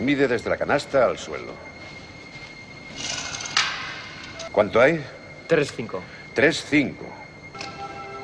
[0.00, 1.52] Mide desde la canasta al suelo.
[4.52, 5.04] ¿Cuánto hay?
[5.48, 6.00] 3-5.
[6.34, 6.94] 3-5.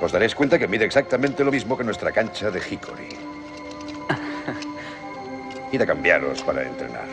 [0.00, 3.08] Os daréis cuenta que mide exactamente lo mismo que nuestra cancha de Hickory.
[5.72, 7.06] Id a cambiaros para entrenar.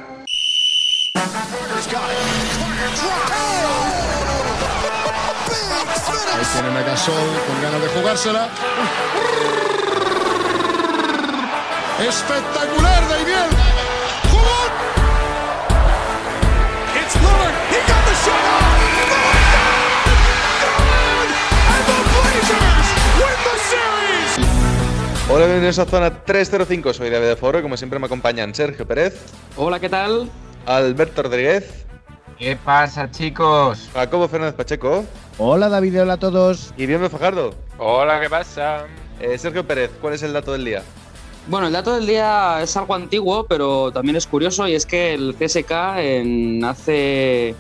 [6.34, 8.50] Ahí tienen a Gasol con ganas de jugársela.
[12.00, 13.07] Espectacular,
[25.38, 26.94] Hola, bienvenidos a Zona 305.
[26.94, 29.14] Soy David de Foro y como siempre me acompañan Sergio Pérez,
[29.56, 30.32] Hola, ¿qué tal?
[30.66, 31.86] Alberto Rodríguez,
[32.40, 33.88] ¿Qué pasa, chicos?
[33.94, 35.06] Jacobo Fernández Pacheco
[35.38, 36.74] Hola David, hola a todos.
[36.76, 37.54] y Bienvenido Fajardo.
[37.78, 38.88] Hola, ¿qué pasa?
[39.20, 40.82] Eh, Sergio Pérez, ¿cuál es el dato del día?
[41.46, 45.14] Bueno, el dato del día es algo antiguo, pero también es curioso y es que
[45.14, 47.54] el CSK en hace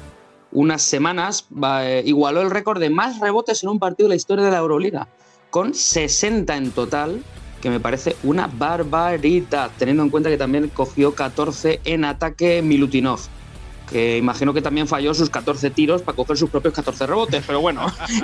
[0.52, 1.46] unas semanas
[1.84, 4.58] eh, igualó el récord de más rebotes en un partido de la historia de la
[4.58, 5.08] Euroliga,
[5.52, 7.22] con 60 en total,
[7.62, 13.20] que me parece una barbaridad, teniendo en cuenta que también cogió 14 en ataque Milutinov.
[13.90, 17.62] Que imagino que también falló sus 14 tiros para coger sus propios 14 rebotes, pero
[17.62, 17.82] bueno,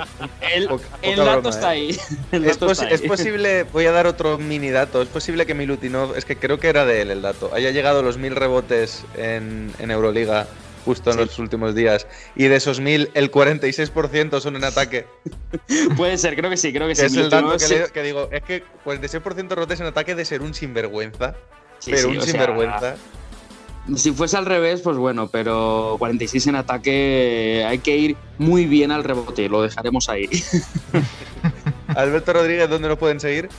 [0.54, 1.78] el, Poca- el poca dato broma, está ¿eh?
[1.78, 1.98] ahí.
[2.32, 3.08] El Es, dato pos- está es ahí.
[3.08, 6.68] posible, voy a dar otro mini dato, es posible que Milutinov, es que creo que
[6.68, 10.46] era de él el dato, haya llegado a los mil rebotes en, en Euroliga
[10.84, 11.24] justo en Sí.
[11.24, 15.06] los últimos días y de esos mil el 46% son en ataque.
[15.96, 17.06] Puede ser, creo que sí, creo que, Que sí.
[17.06, 17.74] es el dato que, sí.
[17.74, 21.34] leo- que digo, es que 46% de rebotes en ataque de ser un sinvergüenza,
[21.78, 22.96] Sí, pero sí, un sea, sinvergüenza.
[23.96, 28.90] Si fuese al revés, pues bueno, pero 46 en ataque hay que ir muy bien
[28.90, 30.26] al rebote, lo dejaremos ahí.
[31.88, 33.50] Alberto Rodríguez, ¿dónde nos pueden seguir?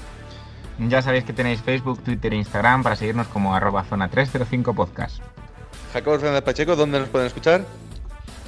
[0.80, 5.22] Ya sabéis que tenéis Facebook, Twitter e Instagram para seguirnos como arroba zona 305 podcast.
[5.96, 7.64] Jacobo Fernández Pacheco, ¿dónde nos pueden escuchar?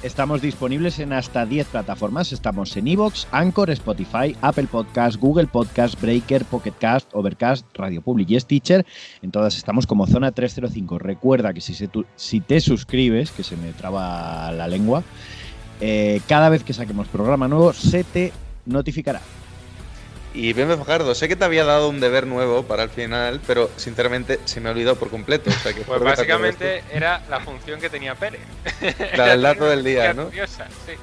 [0.03, 2.33] Estamos disponibles en hasta 10 plataformas.
[2.33, 8.31] Estamos en Evox, Anchor, Spotify, Apple Podcast, Google Podcast, Breaker, Pocket Cast, Overcast, Radio Public
[8.31, 8.85] y Stitcher.
[9.21, 10.99] En todas estamos como Zona 305.
[10.99, 15.03] Recuerda que si, te suscribes, que se me traba la lengua,
[15.79, 18.33] eh, cada vez que saquemos programa nuevo se te
[18.65, 19.21] notificará.
[20.39, 23.71] Y Bienve Fajardo, sé que te había dado un deber nuevo para el final, pero
[23.75, 25.49] sinceramente se me ha olvidado por completo.
[25.49, 28.41] O sea que Pues básicamente era la función que tenía Pérez.
[29.17, 30.25] La del dato del día, ¿no?
[30.25, 30.93] curiosa, sí.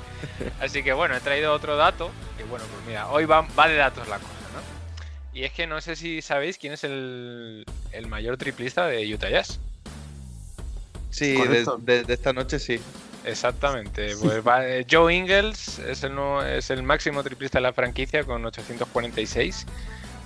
[0.60, 2.12] Así que bueno, he traído otro dato.
[2.38, 4.60] Que bueno, pues mira, hoy va, va de datos la cosa, ¿no?
[5.36, 9.30] Y es que no sé si sabéis quién es el, el mayor triplista de Utah
[9.30, 9.58] Jazz.
[11.10, 11.36] Sí,
[11.82, 12.80] de- de esta noche sí.
[13.24, 14.14] Exactamente.
[14.20, 18.24] Pues va- eh, Joe Ingles es el, nuevo- es el máximo triplista de la franquicia
[18.24, 19.66] con 846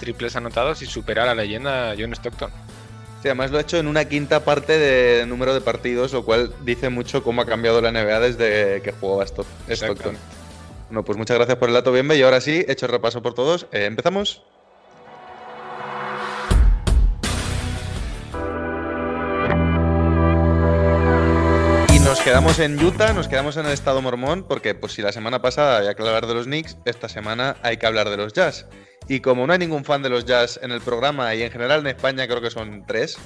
[0.01, 2.51] triples anotados y supera a la leyenda John Stockton.
[3.23, 6.53] Sí, además lo he hecho en una quinta parte de número de partidos, lo cual
[6.65, 10.17] dice mucho cómo ha cambiado la NBA desde que jugaba Stock- Stockton.
[10.89, 12.17] Bueno, pues muchas gracias por el dato, Bienve.
[12.17, 13.67] Y ahora sí, hecho el repaso por todos.
[13.73, 14.43] Eh, ¿Empezamos?
[22.29, 25.79] Quedamos en Utah, nos quedamos en el estado mormón, porque pues si la semana pasada
[25.79, 28.67] había que hablar de los Knicks, esta semana hay que hablar de los Jazz.
[29.09, 31.81] Y como no hay ningún fan de los Jazz en el programa y en general
[31.81, 33.17] en España creo que son tres,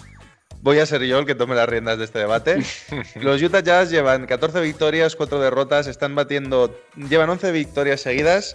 [0.60, 2.62] voy a ser yo el que tome las riendas de este debate.
[3.16, 8.54] Los Utah Jazz llevan 14 victorias, 4 derrotas, están batiendo, llevan 11 victorias seguidas.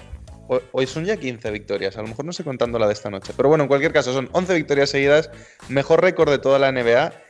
[0.71, 3.33] Hoy son ya 15 victorias, a lo mejor no sé contando la de esta noche.
[3.35, 5.29] Pero bueno, en cualquier caso, son 11 victorias seguidas,
[5.67, 7.26] mejor récord de toda la NBA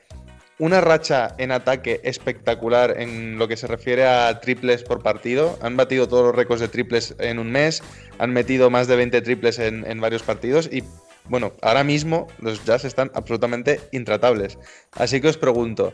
[0.60, 5.58] una racha en ataque espectacular en lo que se refiere a triples por partido.
[5.62, 7.84] Han batido todos los récords de triples en un mes,
[8.18, 10.84] han metido más de 20 triples en, varios partidos y
[11.26, 14.58] bueno, ahora mismo los Jazz están absolutamente intratables.
[14.94, 15.94] Así que os pregunto,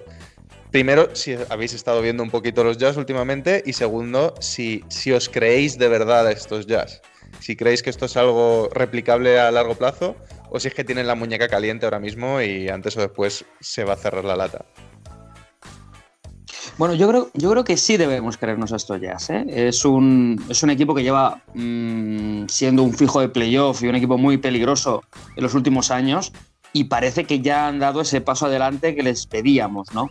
[0.71, 5.27] primero, si habéis estado viendo un poquito los Jazz últimamente y segundo, si, si os
[5.27, 7.01] creéis de verdad estos Jazz.
[7.39, 10.15] Si creéis que esto es algo replicable a largo plazo
[10.53, 13.83] o si es que tienen la muñeca caliente ahora mismo y antes o después se
[13.83, 14.65] va a cerrar la lata.
[16.77, 19.31] Bueno, yo creo, yo creo que sí debemos creernos a estos Jazz.
[19.31, 19.45] ¿eh?
[19.47, 23.95] Es, un, es un equipo que lleva mm, siendo un fijo de playoff y un
[23.95, 25.03] equipo muy peligroso
[25.35, 26.31] en los últimos años
[26.71, 30.09] y parece que ya han dado ese paso adelante que les pedíamos, ¿no?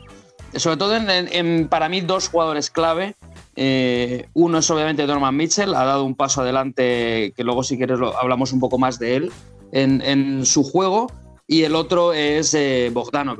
[0.56, 0.94] Sobre todo
[1.68, 3.14] para mí dos jugadores clave.
[3.54, 8.00] Eh, uno es obviamente Norman Mitchell, ha dado un paso adelante que luego si quieres
[8.20, 9.32] hablamos un poco más de él
[9.72, 11.08] en, su juego.
[11.48, 12.92] Y el otro es eh,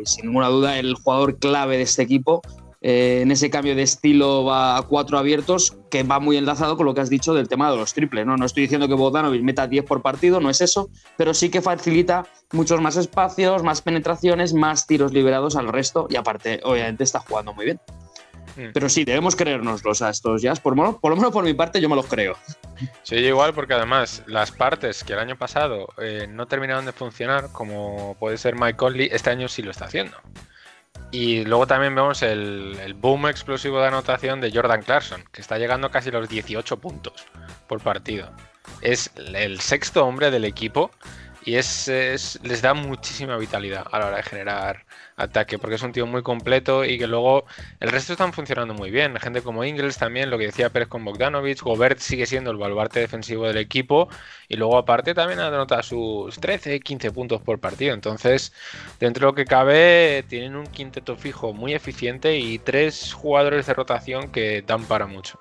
[0.05, 2.43] sin ninguna duda el jugador clave de este equipo
[2.85, 6.85] eh, en ese cambio de estilo va a cuatro abiertos, que va muy enlazado con
[6.85, 8.27] lo que has dicho del tema de los triples.
[8.27, 11.49] No, no estoy diciendo que Bogdanovic meta 10 por partido, no es eso, pero sí
[11.49, 17.05] que facilita muchos más espacios, más penetraciones, más tiros liberados al resto y aparte, obviamente,
[17.05, 17.81] está jugando muy bien.
[18.57, 18.73] Mm.
[18.73, 20.61] Pero sí, debemos creérnoslos a estos jazz.
[20.61, 22.37] Por, lo menos por mi parte, yo me los creo.
[23.03, 27.51] Sí, igual, porque además las partes que el año pasado eh, no terminaron de funcionar,
[27.53, 30.17] como puede ser Mike Conley, este año sí lo está haciendo.
[31.11, 35.59] Y luego también vemos el, el boom explosivo de anotación de Jordan Clarkson, que está
[35.59, 37.27] llegando casi a los 18 puntos
[37.69, 38.31] por partido.
[38.81, 40.91] Es el sexto hombre del equipo
[41.45, 44.87] y es, es- les da muchísima vitalidad a la hora de generar
[45.17, 47.45] ataque, porque es un tío muy completo y que luego
[47.81, 49.17] el resto están funcionando muy bien.
[49.19, 53.01] Gente como Ingles también, lo que decía Pérez con Bogdanovich, Gobert sigue siendo el baluarte
[53.01, 54.09] defensivo del equipo
[54.49, 57.95] y luego aparte también anota sus 13, 15 puntos por partido.
[57.95, 58.53] Entonces,
[59.01, 63.75] dentro de lo que cabe, tienen un quinteto fijo muy eficiente y tres jugadores de
[63.75, 65.39] rotación que dan para mucho.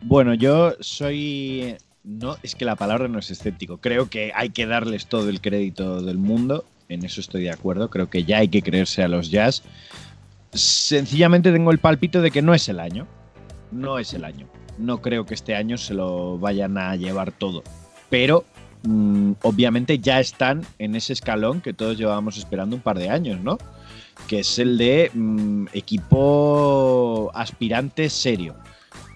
[0.00, 1.76] Bueno, yo soy.
[2.06, 3.78] No, es que la palabra no es escéptico.
[3.78, 6.64] Creo que hay que darles todo el crédito del mundo.
[6.88, 7.90] En eso estoy de acuerdo.
[7.90, 9.64] Creo que ya hay que creerse a los jazz.
[10.52, 13.08] Sencillamente tengo el pálpito de que no es el año.
[13.72, 14.46] No es el año.
[14.78, 17.64] No creo que este año se lo vayan a llevar todo.
[18.08, 18.44] Pero
[18.84, 23.40] mm, obviamente ya están en ese escalón que todos llevábamos esperando un par de años,
[23.40, 23.58] ¿no?
[24.28, 28.54] Que es el de mm, equipo aspirante serio.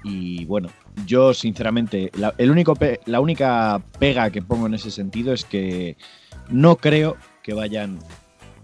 [0.03, 0.71] Y bueno,
[1.07, 5.45] yo sinceramente, la, el único pe- la única pega que pongo en ese sentido es
[5.45, 5.97] que
[6.49, 7.99] no creo que vayan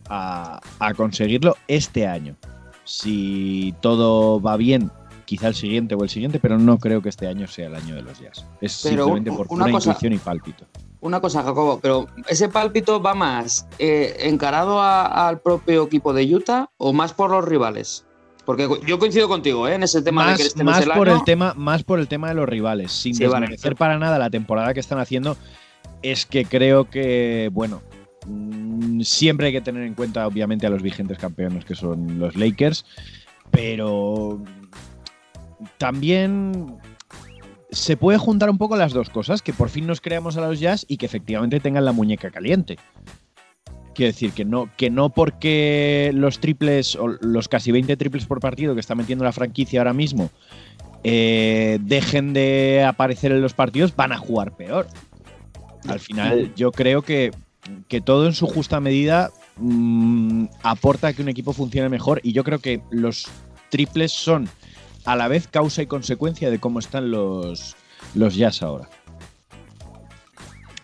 [0.08, 2.36] a, a conseguirlo este año.
[2.84, 4.90] Si todo va bien,
[5.24, 7.94] quizá el siguiente o el siguiente, pero no creo que este año sea el año
[7.96, 8.46] de los Jazz.
[8.60, 10.66] Es Pero simplemente un- por una pura cosa- intuición y pálpito.
[11.00, 16.34] Una cosa, Jacobo, pero ¿ese pálpito va más eh, encarado a- al propio equipo de
[16.34, 18.05] Utah o más por los rivales?
[18.46, 19.74] Porque yo coincido contigo ¿eh?
[19.74, 21.18] en ese tema de más, que este más el por año.
[21.18, 23.40] el tema más por el tema de los rivales sin Sí, vale.
[23.40, 25.36] desmerecer para nada la temporada que están haciendo
[26.02, 27.82] es que creo que bueno
[28.26, 32.36] mm, siempre hay que tener en cuenta obviamente a los vigentes campeones que son los
[32.36, 32.84] Lakers
[33.50, 34.40] pero
[35.78, 36.76] también
[37.70, 40.60] se puede juntar un poco las dos cosas que por fin nos creamos a los
[40.60, 42.78] Jazz y que efectivamente tengan la muñeca caliente
[43.96, 48.40] Quiero decir que no, que no porque los triples o los casi 20 triples por
[48.40, 50.30] partido que está metiendo la franquicia ahora mismo
[51.02, 54.86] eh, dejen de aparecer en los partidos, van a jugar peor.
[55.88, 57.30] Al final, yo creo que,
[57.88, 62.32] que todo en su justa medida mm, aporta a que un equipo funcione mejor y
[62.32, 63.28] yo creo que los
[63.70, 64.46] triples son
[65.06, 67.76] a la vez causa y consecuencia de cómo están los,
[68.14, 68.90] los jazz ahora.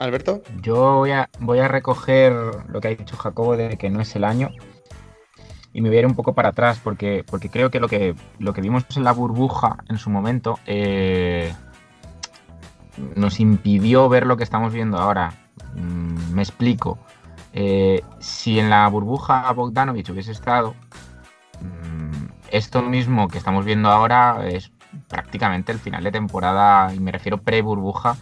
[0.02, 0.42] Alberto.
[0.60, 2.32] Yo voy a, voy a recoger
[2.68, 4.50] lo que ha dicho Jacobo de que no es el año
[5.72, 8.52] y me voy a ir un poco para atrás porque, creo que lo, que lo
[8.52, 11.54] que vimos en la burbuja en su momento eh,
[13.16, 15.32] nos impidió ver lo que estamos viendo ahora.
[15.74, 16.98] Mm, me explico.
[17.54, 20.74] Eh, si en la burbuja Bogdanovich hubiese estado,
[21.60, 24.72] mm, esto mismo que estamos viendo ahora es
[25.08, 28.16] prácticamente el final de temporada, y me refiero pre-burbuja,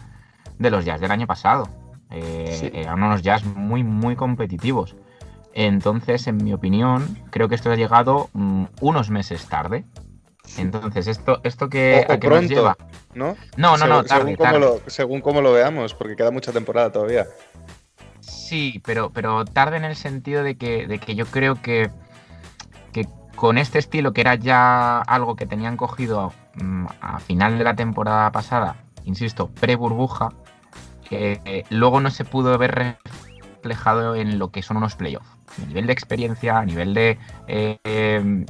[0.61, 1.67] de los jazz del año pasado.
[2.09, 2.71] Eh, Sí.
[2.73, 4.95] Eran unos jazz muy, muy competitivos.
[5.53, 9.83] Entonces, en mi opinión, creo que esto ha llegado mm, unos meses tarde.
[10.57, 12.77] Entonces, esto, esto que, O- o a nos lleva.
[13.13, 13.35] ¿No?
[13.57, 14.57] No, no, no, Según- tarde, según, cómo.
[14.59, 17.25] Lo, según cómo lo veamos, porque queda mucha temporada todavía.
[18.19, 21.89] Sí, pero, pero tarde en el sentido de que, de que yo creo que,
[22.91, 27.63] que con este estilo, que era ya algo que tenían cogido mm, a final de
[27.63, 30.29] la temporada pasada, insisto, pre-burbuja,
[31.11, 32.97] que eh, luego no se pudo ver
[33.57, 35.27] reflejado en lo que son unos playoffs.
[35.61, 38.45] A nivel de experiencia, a nivel de, eh,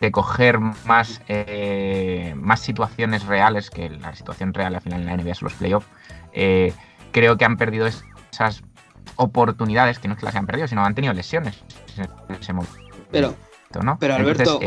[0.00, 5.12] de coger más, eh, más situaciones reales, que la situación real al final en la
[5.18, 5.86] NBA son los playoffs,
[6.32, 6.72] eh,
[7.12, 8.02] creo que han perdido es-
[8.32, 8.62] esas
[9.16, 11.62] oportunidades, que no es que las hayan perdido, sino han tenido lesiones
[11.98, 12.74] en ese momento,
[13.10, 13.36] Pero,
[13.82, 13.98] ¿no?
[13.98, 14.60] pero, Alberto-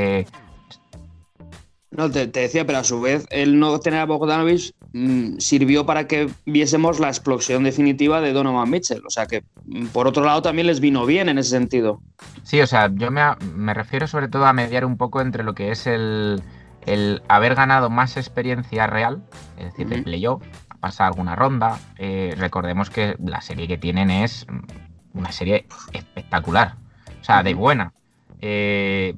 [1.95, 5.85] no, te, te decía, pero a su vez, el no tener a Bogdanovich mm, sirvió
[5.85, 9.01] para que viésemos la explosión definitiva de Donovan Mitchell.
[9.05, 12.01] O sea que, mm, por otro lado, también les vino bien en ese sentido.
[12.43, 13.21] Sí, o sea, yo me,
[13.55, 16.41] me refiero sobre todo a mediar un poco entre lo que es el,
[16.85, 19.23] el haber ganado más experiencia real,
[19.57, 20.03] es decir, de Ujú.
[20.03, 20.43] playoff,
[20.79, 21.79] pasar alguna ronda.
[21.97, 26.75] Eh, recordemos que la serie que tienen es mm, una serie espectacular,
[27.21, 27.93] o sea, de buena.
[28.41, 29.15] Eh,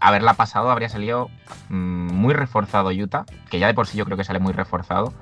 [0.00, 1.30] haberla pasado habría salido
[1.68, 5.12] mm, muy reforzado Utah, que ya de por sí yo creo que sale muy reforzado.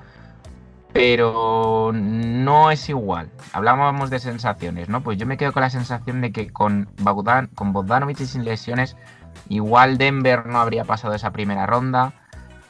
[0.91, 3.29] Pero no es igual.
[3.53, 5.01] Hablábamos de sensaciones, ¿no?
[5.01, 8.43] Pues yo me quedo con la sensación de que con, Bogdan, con Bogdanovich y sin
[8.43, 8.95] lesiones
[9.49, 12.13] igual Denver no habría pasado esa primera ronda.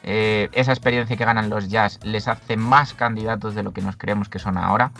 [0.02, 3.96] Eh, esa experiencia que ganan los Jazz les hace más candidatos de lo que nos
[3.96, 4.92] creemos que son ahora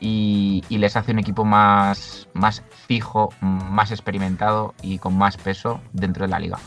[0.00, 6.24] y, les hace un equipo más, más fijo, más experimentado y con más peso dentro
[6.24, 6.58] de la liga.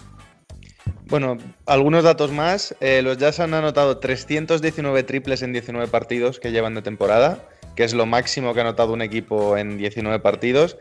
[1.08, 2.76] Bueno, algunos datos más.
[2.82, 7.84] Eh, los Jazz han anotado 319 triples en 19 partidos que llevan de temporada, que
[7.84, 10.78] es lo máximo que ha anotado un equipo en 19 partidos.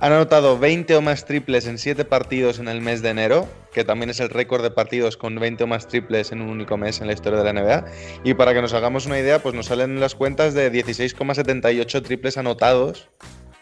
[0.00, 3.84] Han anotado 20 o más triples en 7 partidos en el mes de enero, que
[3.84, 7.00] también es el récord de partidos con 20 o más triples en un único mes
[7.00, 7.84] en la historia de la NBA.
[8.24, 12.36] Y para que nos hagamos una idea, pues nos salen las cuentas de 16,78 triples
[12.36, 13.08] anotados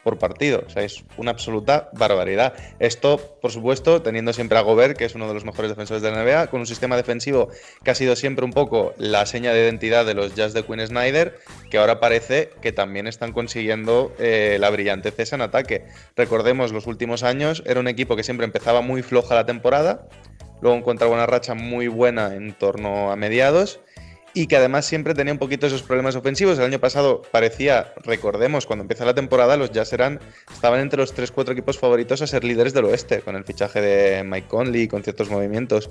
[0.05, 0.63] por partido.
[0.67, 2.55] O sea, es una absoluta barbaridad.
[2.79, 6.13] Esto, por supuesto, teniendo siempre a Gobert, que es uno de los mejores defensores de
[6.13, 7.49] la NBA, con un sistema defensivo
[7.83, 10.87] que ha sido siempre un poco la seña de identidad de los Jazz de Quinn
[10.87, 11.39] Snyder,
[11.71, 15.87] que ahora parece que también están consiguiendo eh, la brillantez en ataque.
[16.17, 20.09] Recordemos, los últimos años era un equipo que siempre empezaba muy floja la temporada,
[20.61, 23.81] luego encontraba una racha muy buena en torno a mediados
[24.35, 26.59] y que además siempre tenía un poquito esos problemas ofensivos.
[26.59, 30.21] El año pasado parecía, recordemos, cuando empieza la temporada, los Jazz eran,
[30.53, 34.25] estaban entre los 3-4 equipos favoritos a ser líderes del oeste, con el fichaje de
[34.25, 35.89] Mike Conley, con ciertos movimientos.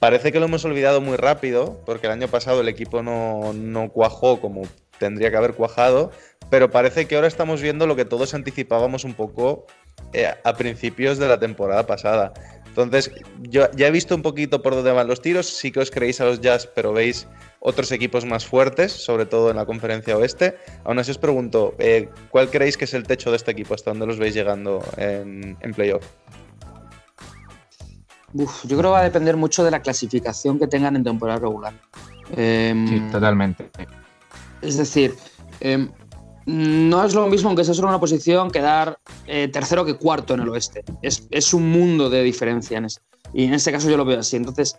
[0.00, 3.90] Parece que lo hemos olvidado muy rápido, porque el año pasado el equipo no, no
[3.90, 4.62] cuajó como
[4.98, 6.10] tendría que haber cuajado,
[6.50, 9.66] pero parece que ahora estamos viendo lo que todos anticipábamos un poco
[10.12, 12.32] eh, a principios de la temporada pasada.
[12.66, 15.90] Entonces, yo ya he visto un poquito por dónde van los tiros, sí que os
[15.90, 17.26] creéis a los Jazz, pero veis
[17.60, 20.56] otros equipos más fuertes, sobre todo en la conferencia oeste.
[20.84, 23.74] Aún así os pregunto, eh, ¿cuál creéis que es el techo de este equipo?
[23.74, 26.04] ¿Hasta dónde los veis llegando en, playoff?
[28.34, 31.72] yo creo que va a depender mucho de la clasificación que tengan en temporada regular.
[32.36, 33.70] Em, sí, totalmente.
[34.60, 35.14] Es decir,
[35.60, 35.90] em,
[36.46, 40.40] no es lo mismo aunque sea solo una posición quedar eh, tercero que cuarto en
[40.40, 40.84] el oeste.
[41.02, 42.78] Es, es, un mundo de diferencia.
[42.78, 42.86] En
[43.32, 44.36] y en este caso yo lo veo así.
[44.36, 44.78] Entonces,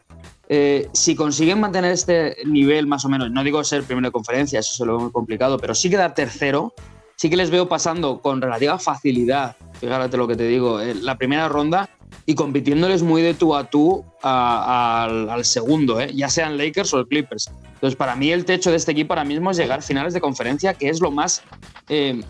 [0.52, 4.60] eh, si consiguen mantener este nivel más o menos, no digo ser primero de conferencia,
[4.60, 6.74] eso se lo veo muy complicado, pero sí quedar tercero,
[7.16, 11.20] sí que les veo pasando con relativa facilidad, fíjate lo que te digo, eh, la
[11.20, 11.88] primera ronda
[12.26, 17.52] y compitiéndoles muy de tú a tú al, segundo, eh, ya sean Lakers o Clippers.
[17.76, 20.20] Entonces, para mí el techo de este equipo ahora mismo es llegar a finales de
[20.20, 21.44] conferencia, que es lo más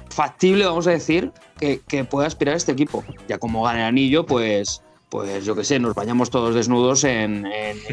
[0.10, 3.04] factible, vamos a decir, que, que pueda aspirar este equipo.
[3.28, 7.46] Ya como gane el anillo, pues pues yo qué sé, nos bañamos todos desnudos en,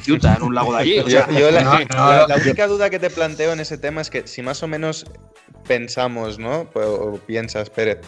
[0.06, 0.96] Utah, en un lago de allí.
[1.06, 5.06] la, única duda que te planteo en ese tema es que si más o menos
[5.66, 6.68] pensamos, ¿no?
[6.70, 8.00] Pues, o piensas, Pérez,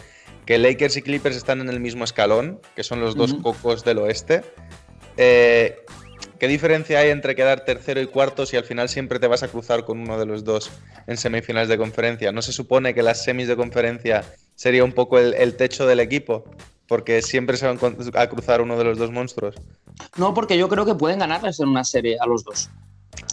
[0.45, 3.97] que Lakers y Clippers están en el mismo escalón, que son los dos cocos del
[3.97, 4.43] oeste.
[5.17, 5.79] Eh,
[6.37, 9.47] ¿Qué diferencia hay entre quedar tercero y cuarto si al final siempre te vas a
[9.49, 10.71] cruzar con uno de los dos
[11.07, 12.31] en semifinales de conferencia?
[12.31, 14.23] ¿No se supone que las semis de conferencia
[14.55, 16.45] sería un poco el techo del equipo?
[16.89, 17.79] Porque siempre se van
[18.15, 19.55] a cruzar uno de los dos monstruos.
[20.17, 22.69] No, porque yo creo que pueden ganarles en una serie a los dos.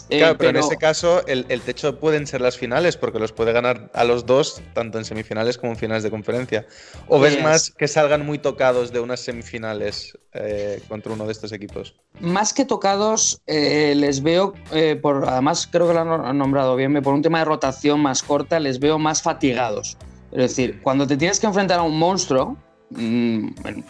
[0.09, 3.51] Eh, claro, pero, en ese caso el, techo pueden ser las finales, porque los puede
[3.51, 6.67] ganar a los dos, tanto en semifinales como en finales de conferencia.
[7.07, 11.51] ¿O ves más que salgan muy tocados de unas semifinales eh, contra uno de estos
[11.51, 11.95] equipos?
[12.19, 14.53] Más que tocados, eh, les veo,
[15.01, 18.59] por, además creo que lo han nombrado bien, por un tema de rotación más corta,
[18.59, 19.97] les veo más fatigados.
[20.31, 22.57] Es decir, cuando te tienes que enfrentar a un monstruo,
[22.89, 23.49] Mm,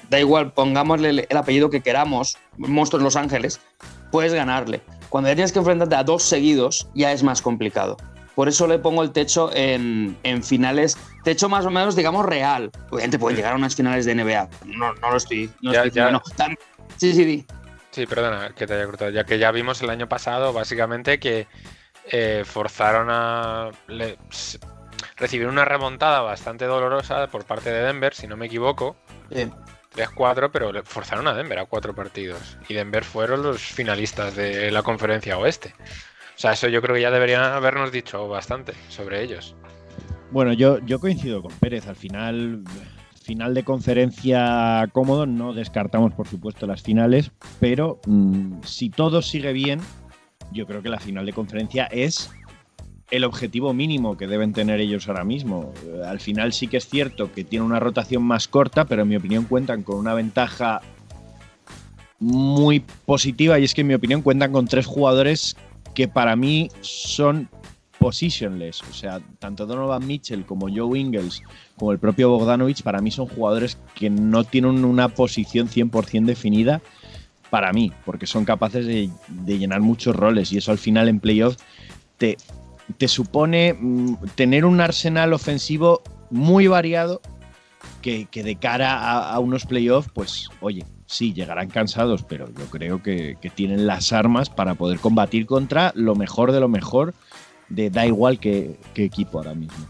[0.09, 3.59] da igual, pongámosle el, apellido que queramos, Monstruos Los Ángeles,
[4.11, 4.81] puedes ganarle.
[5.09, 7.97] Cuando ya tienes que enfrentarte a dos seguidos, ya es más complicado.
[8.35, 12.71] Por eso le pongo el techo en, finales, techo más o menos, digamos, real.
[12.91, 14.49] Obviamente pueden llegar a unas finales de NBA.
[14.65, 16.21] No, no lo estoy, no diciendo.
[16.97, 17.45] Sí, sí, sí.
[17.89, 19.09] Sí, perdona que te haya cortado.
[19.09, 21.47] Ya que ya vimos el año pasado, básicamente, que
[22.11, 23.71] eh, forzaron a
[25.17, 28.95] recibieron una remontada bastante dolorosa por parte de Denver, si no me equivoco.
[29.29, 32.57] 3-4, pero le forzaron a Denver a cuatro partidos.
[32.69, 35.73] Y Denver fueron los finalistas de la conferencia oeste.
[36.35, 39.55] O sea, eso yo creo que ya deberían habernos dicho bastante sobre ellos.
[40.29, 41.87] Bueno, yo, yo coincido con Pérez.
[41.87, 42.63] Al final,
[43.23, 49.51] final de conferencia cómodo, no descartamos por supuesto las finales, pero mm, si todo sigue
[49.51, 49.79] bien,
[50.51, 52.29] yo creo que la final de conferencia es
[53.09, 55.73] el objetivo mínimo que deben tener ellos ahora mismo.
[56.05, 59.15] Al final sí que es cierto que tiene una rotación más corta, pero en mi
[59.15, 60.81] opinión cuentan con una ventaja
[62.19, 65.55] muy positiva y es que en mi opinión cuentan con tres jugadores
[65.93, 67.49] que para mí son
[67.99, 68.81] positionless.
[68.83, 71.41] O sea, tanto Donovan Mitchell como Joe Ingles
[71.77, 76.81] como el propio Bogdanovich para mí son jugadores que no tienen una posición 100% definida
[77.49, 81.21] para mí, porque son capaces de, de llenar muchos roles y eso al final en
[81.21, 81.55] playoff
[82.17, 82.35] te,
[82.97, 87.21] te supone mm, tener un arsenal ofensivo muy variado
[88.01, 93.37] que, de cara a, unos playoffs, pues oye, sí, llegarán cansados, pero yo creo que,
[93.53, 97.13] tienen las armas para poder combatir contra lo mejor de lo mejor,
[97.67, 99.85] de da igual qué, equipo ahora mismo.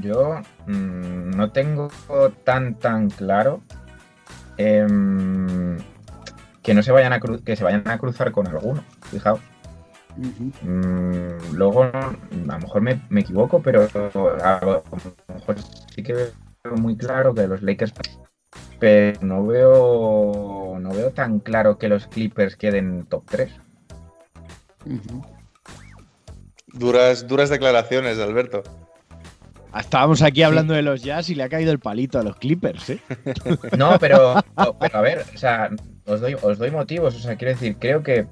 [0.00, 1.88] Yo mm, no tengo
[2.44, 3.62] tan tan claro
[4.56, 5.76] em,
[6.62, 9.40] que no se vayan a que se vayan a cruzar con alguno, fijaos.
[10.16, 13.88] Mm, luego, a lo mejor me, equivoco, pero
[14.42, 14.84] a lo
[15.34, 15.56] mejor
[15.94, 17.92] sí que veo muy claro que los Lakers.
[18.78, 23.52] Pero no veo, no veo tan claro que los Clippers queden top 3.
[26.66, 28.62] Duras, duras declaraciones, Alberto.
[29.78, 32.90] Estábamos aquí hablando de los Jazz y le ha caído el palito a los Clippers,
[32.90, 33.00] ¿eh?
[33.78, 34.34] No, pero,
[34.78, 35.70] pero a ver, o sea,
[36.04, 37.14] os doy, os doy motivos.
[37.16, 38.26] O sea, quiero decir, creo que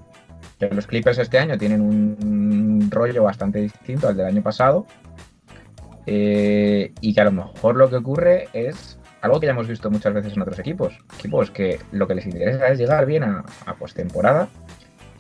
[0.69, 4.87] los Clippers este año tienen un rollo bastante distinto al del año pasado.
[6.07, 9.91] Eh, y que a lo mejor lo que ocurre es algo que ya hemos visto
[9.91, 10.99] muchas veces en otros equipos.
[11.19, 14.49] Equipos que lo que les interesa es llegar bien a, a postemporada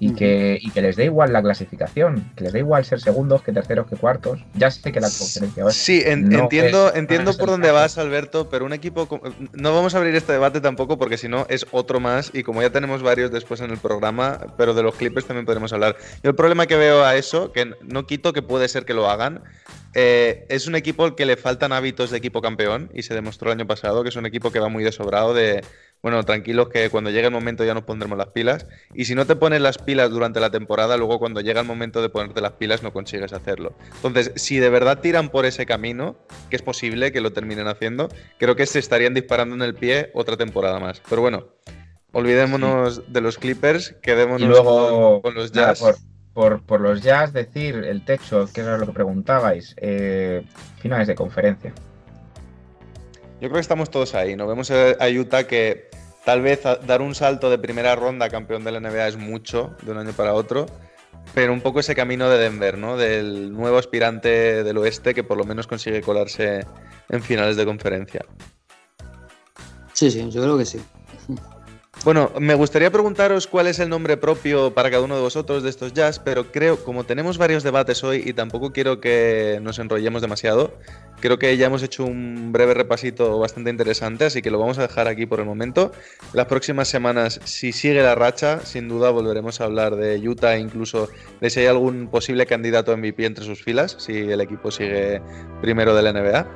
[0.00, 3.42] y, que, y que les dé igual la clasificación, que les dé igual ser segundos
[3.42, 4.40] que terceros que cuartos.
[4.54, 8.73] Ya sé que la conferencia va Sí, entiendo, entiendo por dónde vas, Alberto, pero un
[8.73, 9.07] equipo.
[9.52, 12.62] No vamos a abrir este debate tampoco porque si no es otro más y como
[12.62, 15.97] ya tenemos varios después en el programa, pero de los Clippers también podemos hablar.
[16.23, 19.11] Yo el problema que veo a eso, que no quito que puede ser que lo
[19.11, 19.42] hagan,
[19.95, 23.50] eh, es un equipo al que le faltan hábitos de equipo campeón y se demostró
[23.50, 25.64] el año pasado que es un equipo que va muy desobrado de
[26.02, 28.66] bueno, tranquilos que cuando llegue el momento ya nos pondremos las pilas.
[28.95, 32.00] Y si no te pones las pilas durante la temporada, luego cuando llega el momento
[32.00, 33.75] de ponerte las pilas no consigues hacerlo.
[33.97, 36.16] Entonces, si de verdad tiran por ese camino,
[36.49, 40.11] que es posible que lo terminen haciendo, creo que se estarían disparando en el pie
[40.14, 41.02] otra temporada más.
[41.09, 41.49] Pero bueno,
[42.12, 45.83] olvidémonos de los Clippers, quedémonos luego, con, los Jazz.
[46.33, 50.45] por, por, los Jazz, decir el techo, que era lo que preguntabais, eh,
[50.78, 51.75] finales de conferencia.
[53.35, 54.37] Yo creo que estamos todos ahí.
[54.37, 55.89] Nos vemos a Utah que
[56.25, 59.93] tal vez dar un salto de primera ronda campeón de la NBA es mucho de
[59.93, 60.67] un año para otro,
[61.35, 62.97] pero un poco ese camino de Denver, ¿no?
[62.97, 66.67] Del nuevo aspirante del oeste que por lo menos consigue colarse
[67.09, 68.25] en finales de conferencia.
[69.93, 70.81] Sí, sí, yo creo que sí.
[72.03, 75.69] Bueno, me gustaría preguntaros cuál es el nombre propio para cada uno de vosotros de
[75.69, 80.23] estos jazz, pero creo, como tenemos varios debates hoy y tampoco quiero que nos enrollemos
[80.23, 80.78] demasiado,
[81.21, 84.83] creo que ya hemos hecho un breve repasito bastante interesante, así que lo vamos a
[84.83, 85.93] dejar aquí por el momento.
[86.33, 90.61] Las próximas semanas, si sigue la racha, sin duda volveremos a hablar de Utah e
[90.61, 91.09] incluso
[91.41, 95.23] de si hay algún posible candidato MVP entre sus filas, si el equipo sigue
[95.61, 96.47] primero de la NBA.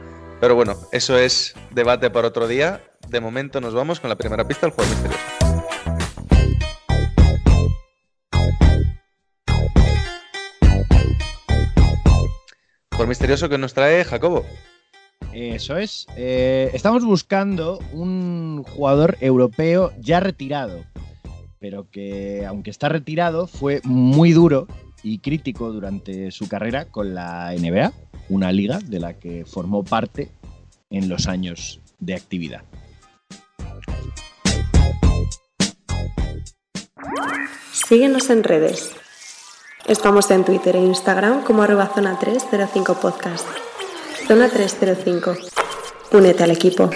[0.40, 2.82] Pero bueno, eso es debate para otro día.
[3.08, 5.33] De momento nos vamos con la primera pista del juego misterioso.
[13.06, 14.44] Misterioso que nos trae Jacobo.
[15.32, 16.06] Eso es.
[16.16, 20.84] Eh, estamos buscando un jugador europeo ya retirado,
[21.58, 24.68] pero que aunque está retirado fue muy duro
[25.02, 27.92] y crítico durante su carrera con la NBA,
[28.28, 30.30] una liga de la que formó parte
[30.90, 32.62] en los años de actividad.
[37.72, 39.03] Síguenos en redes.
[39.86, 43.46] Estamos en Twitter e Instagram como arroba zona 305 podcast.
[44.26, 45.36] Zona 305.
[46.12, 46.88] Únete al equipo.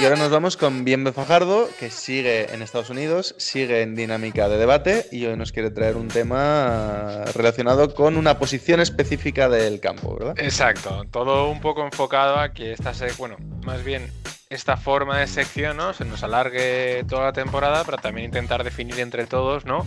[0.00, 4.48] Y ahora nos vamos con Bienve Fajardo, que sigue en Estados Unidos, sigue en dinámica
[4.48, 9.80] de debate y hoy nos quiere traer un tema relacionado con una posición específica del
[9.80, 10.34] campo, ¿verdad?
[10.38, 14.08] Exacto, todo un poco enfocado a que esta, bueno, más bien
[14.50, 15.92] esta forma de sección ¿no?
[15.92, 19.86] se nos alargue toda la temporada, pero también intentar definir entre todos ¿no?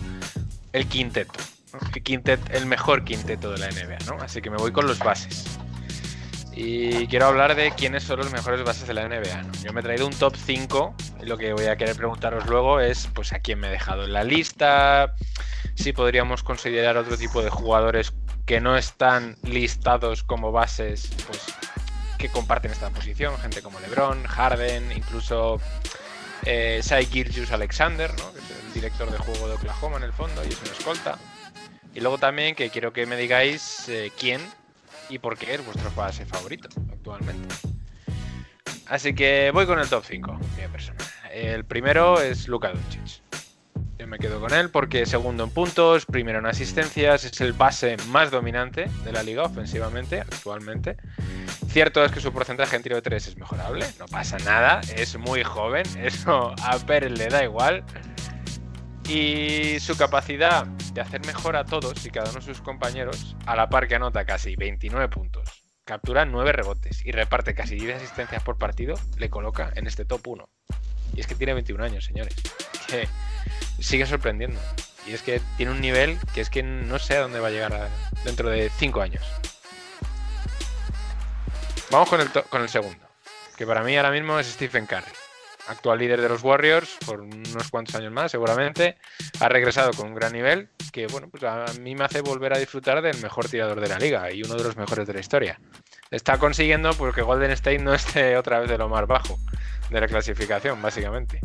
[0.72, 1.38] el quinteto.
[1.94, 4.22] El, el mejor quinteto de la NBA, ¿no?
[4.22, 5.58] Así que me voy con los bases.
[6.54, 9.42] Y quiero hablar de quiénes son los mejores bases de la NBA.
[9.64, 12.78] Yo me he traído un top 5 y lo que voy a querer preguntaros luego
[12.78, 15.14] es pues a quién me he dejado en la lista,
[15.74, 18.12] si podríamos considerar otro tipo de jugadores
[18.44, 21.46] que no están listados como bases, pues
[22.22, 25.60] que comparten esta posición, gente como LeBron, Harden, incluso
[26.44, 27.08] eh, Sai
[27.50, 28.32] Alexander, ¿no?
[28.32, 31.18] que es el director de juego de Oklahoma en el fondo y es una escolta.
[31.92, 34.40] Y luego también que quiero que me digáis eh, quién
[35.08, 37.52] y por qué es vuestro base favorito actualmente.
[38.86, 40.38] Así que voy con el top 5,
[40.70, 41.04] personal.
[41.32, 43.21] El primero es Luka Doncic.
[44.12, 48.30] Me quedo con él porque segundo en puntos, primero en asistencias, es el base más
[48.30, 50.98] dominante de la liga ofensivamente actualmente.
[51.68, 55.16] Cierto es que su porcentaje en tiro de 3 es mejorable, no pasa nada, es
[55.16, 57.84] muy joven, eso a Pérez le da igual.
[59.08, 63.56] Y su capacidad de hacer mejor a todos y cada uno de sus compañeros, a
[63.56, 65.48] la par que anota casi 29 puntos,
[65.86, 70.28] captura 9 rebotes y reparte casi 10 asistencias por partido, le coloca en este top
[70.28, 70.48] 1.
[71.14, 72.34] Y es que tiene 21 años, señores.
[73.82, 74.60] sigue sorprendiendo.
[75.06, 77.50] Y es que tiene un nivel que es que no sé a dónde va a
[77.50, 77.88] llegar
[78.24, 79.24] dentro de 5 años.
[81.90, 83.04] Vamos con el, con el segundo,
[83.56, 85.12] que para mí ahora mismo es Stephen Curry.
[85.68, 88.96] Actual líder de los Warriors por unos cuantos años más, seguramente.
[89.40, 92.58] Ha regresado con un gran nivel que, bueno, pues a mí me hace volver a
[92.58, 95.60] disfrutar del mejor tirador de la liga y uno de los mejores de la historia.
[96.10, 99.38] Está consiguiendo pues, que Golden State no esté otra vez de lo más bajo
[99.90, 101.40] de la clasificación, básicamente.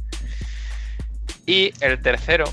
[1.48, 2.44] Y el tercero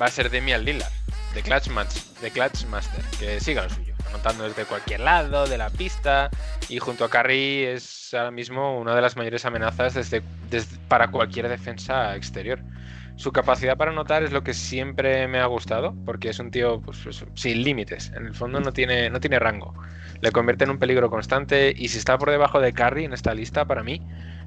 [0.00, 0.92] va a ser Damian Lillard,
[1.34, 5.56] de Clutch, Mas- de Clutch Master, que siga lo suyo, anotando desde cualquier lado de
[5.56, 6.28] la pista
[6.68, 10.22] y junto a Curry es ahora mismo una de las mayores amenazas desde,
[10.88, 12.60] para cualquier defensa exterior.
[13.16, 16.80] Su capacidad para anotar es lo que siempre me ha gustado, porque es un tío
[16.82, 16.98] pues,
[17.34, 18.12] sin límites.
[18.14, 19.74] En el fondo no tiene, no tiene rango.
[20.20, 23.34] Le convierte en un peligro constante y si está por debajo de Curry en esta
[23.34, 24.00] lista, para mí,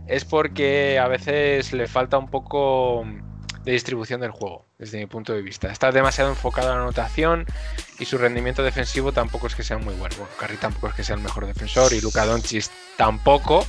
[0.07, 3.05] es porque a veces le falta un poco
[3.63, 5.71] de distribución del juego, desde mi punto de vista.
[5.71, 7.45] Está demasiado enfocado en la anotación
[7.99, 10.15] y su rendimiento defensivo tampoco es que sea muy bueno.
[10.17, 12.65] Bueno, Curry tampoco es que sea el mejor defensor y Luka Doncic
[12.97, 13.65] tampoco.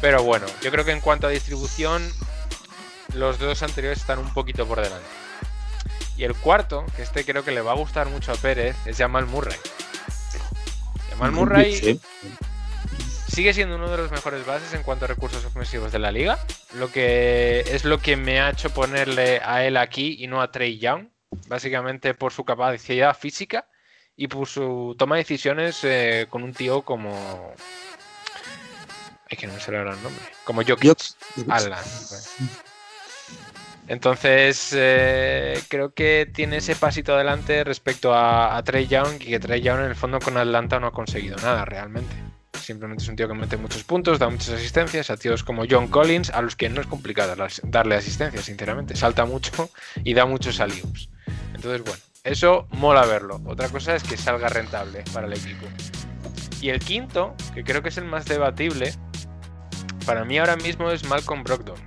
[0.00, 2.02] Pero bueno, yo creo que en cuanto a distribución,
[3.14, 5.06] los dos anteriores están un poquito por delante.
[6.16, 8.98] Y el cuarto, que este creo que le va a gustar mucho a Pérez, es
[8.98, 9.56] Jamal Murray.
[11.10, 12.00] Jamal Murray Sí.
[13.32, 16.38] Sigue siendo uno de los mejores bases en cuanto a recursos ofensivos de la liga.
[16.74, 20.50] Lo que es lo que me ha hecho ponerle a él aquí y no a
[20.50, 21.08] Trey Young.
[21.48, 23.66] Básicamente por su capacidad física
[24.16, 27.54] y por su toma de decisiones eh, con un tío como.
[29.30, 30.22] Es que no me sale ahora el nombre.
[30.44, 30.98] Como Jokic.
[31.48, 31.82] Alan.
[33.88, 39.40] Entonces, eh, creo que tiene ese pasito adelante respecto a, a Trey Young y que
[39.40, 42.31] Trey Young en el fondo con Atlanta no ha conseguido nada realmente.
[42.60, 45.88] Simplemente es un tío que mete muchos puntos, da muchas asistencias a tíos como John
[45.88, 47.34] Collins, a los que no es complicado
[47.64, 48.94] darle asistencia, sinceramente.
[48.94, 49.70] Salta mucho
[50.04, 51.08] y da muchos alley-oops.
[51.54, 53.40] Entonces, bueno, eso mola verlo.
[53.46, 55.66] Otra cosa es que salga rentable para el equipo.
[56.60, 58.94] Y el quinto, que creo que es el más debatible,
[60.06, 61.80] para mí ahora mismo es Malcolm Brogdon.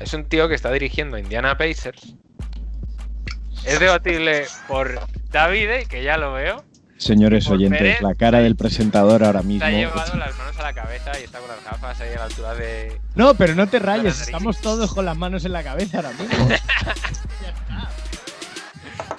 [0.00, 2.14] Es un tío que está dirigiendo Indiana Pacers.
[3.64, 5.00] Es debatible por
[5.30, 6.64] Davide, que ya lo veo.
[6.98, 9.60] Señores Por oyentes, Pérez, la cara del presentador ahora mismo.
[9.60, 12.18] Se ha llevado las manos a la cabeza y está con las gafas ahí a
[12.18, 13.00] la altura de.
[13.14, 16.48] No, pero no te rayes, estamos todos con las manos en la cabeza ahora mismo.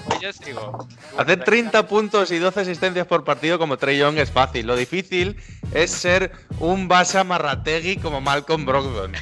[0.06, 0.88] Pues yo sigo.
[1.18, 4.66] Hacer 30 puntos y 12 asistencias por partido como Trey Young es fácil.
[4.66, 5.36] Lo difícil
[5.74, 9.12] es ser un base amarrategui como Malcolm Brogdon.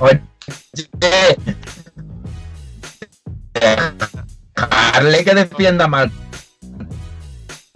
[0.00, 0.20] Oye,
[4.92, 6.10] Darle que defienda mal.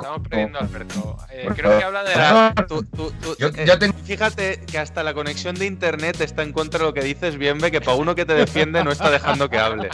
[0.06, 1.16] Estamos perdiendo Alberto.
[1.30, 2.54] Eh, creo que habla de la.
[2.68, 6.42] Tú- tú- tú- Yo- eh, yo tengo- Fíjate que hasta la conexión de internet está
[6.44, 9.10] en contra de lo que dices, Bienve, que para uno que te defiende no está
[9.10, 9.88] dejando que hable.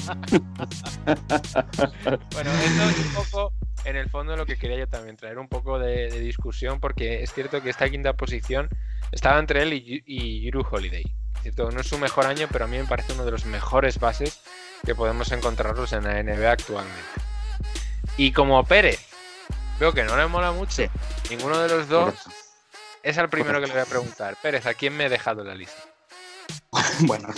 [1.06, 3.52] Bueno, esto es un poco,
[3.84, 7.22] en el fondo, lo que quería yo también, traer un poco de, de discusión, porque
[7.22, 8.68] es cierto que esta quinta posición
[9.12, 11.04] estaba entre él y, y Yuru Holiday.
[11.42, 13.98] Cierto, no es su mejor año, pero a mí me parece uno de los mejores
[13.98, 14.40] bases
[14.84, 17.00] que podemos encontrarlos en la NBA actualmente.
[18.16, 19.08] Y como Pérez,
[19.82, 20.84] veo que no le mola mucho
[21.28, 22.14] ninguno de los dos,
[23.02, 24.36] es al primero que le voy a preguntar.
[24.40, 25.82] Pérez, ¿a quién me he dejado en la lista?
[27.00, 27.28] Bueno,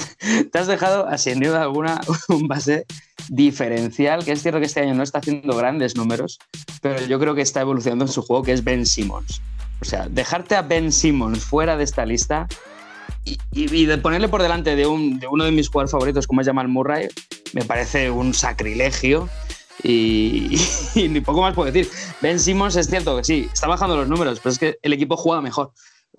[0.53, 2.85] te has dejado, sin duda alguna, un base
[3.31, 6.39] diferencial, que es cierto que este año no está haciendo grandes números,
[6.83, 9.41] pero yo creo que está evolucionando en su juego, que es Ben Simmons.
[9.81, 12.47] O sea, dejarte a Ben Simmons fuera de esta lista
[13.25, 16.27] y, y- y de ponerle por delante de, un- de uno de mis jugadores favoritos,
[16.27, 17.09] como es Jamal Murray,
[17.55, 19.31] me parece un sacrilegio.
[19.83, 20.57] Y,
[21.09, 21.91] ni poco más puedo decir.
[22.23, 25.17] Ben Simmons es cierto que sí, está bajando los números, pero es que el equipo
[25.17, 25.73] juega mejor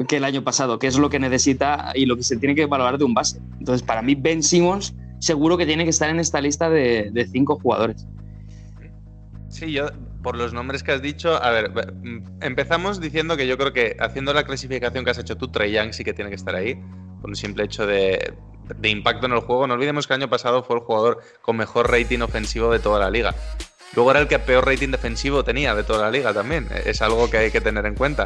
[0.08, 2.66] que el año pasado, que es lo que necesita y lo que se tiene que
[2.66, 3.40] valorar de un base.
[3.60, 7.26] Entonces, para mí, Ben Simmons seguro que tiene que estar en esta lista de, de
[7.28, 8.06] cinco jugadores.
[9.48, 9.88] Sí, yo,
[10.22, 13.96] por los nombres que has dicho, a ver, mm, empezamos diciendo que yo creo que
[14.00, 16.78] haciendo la clasificación que has hecho tú, Trey Young sí que tiene que estar ahí,
[17.26, 18.36] por un simple hecho de,
[18.84, 19.66] impacto en el juego.
[19.66, 23.00] No olvidemos que el año pasado fue el jugador con mejor rating ofensivo de toda
[23.00, 23.34] la liga.
[23.96, 26.68] Luego era el que peor rating defensivo tenía de toda la liga también.
[26.86, 28.26] Es algo que hay que tener en cuenta.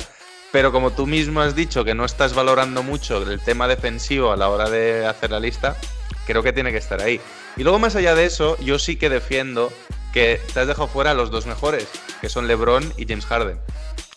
[0.52, 4.36] Pero como tú mismo has dicho que no estás valorando mucho el tema defensivo a
[4.36, 5.78] la hora de hacer la lista,
[6.28, 7.22] creo que tiene que estar ahí.
[7.56, 9.72] Y luego más allá de eso, yo sí que defiendo
[10.12, 11.88] que te has dejado fuera los dos mejores,
[12.20, 13.62] que son LeBron y James Harden.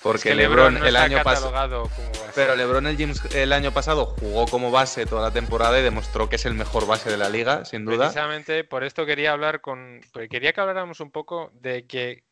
[0.02, 1.88] Porque que LeBron, no el año pasado.
[2.34, 6.28] Pero LeBron el, James- el año pasado jugó como base toda la temporada y demostró
[6.28, 8.06] que es el mejor base de la liga, sin duda.
[8.06, 10.00] Precisamente por esto quería hablar con.
[10.12, 12.24] porque Quería que habláramos un poco de que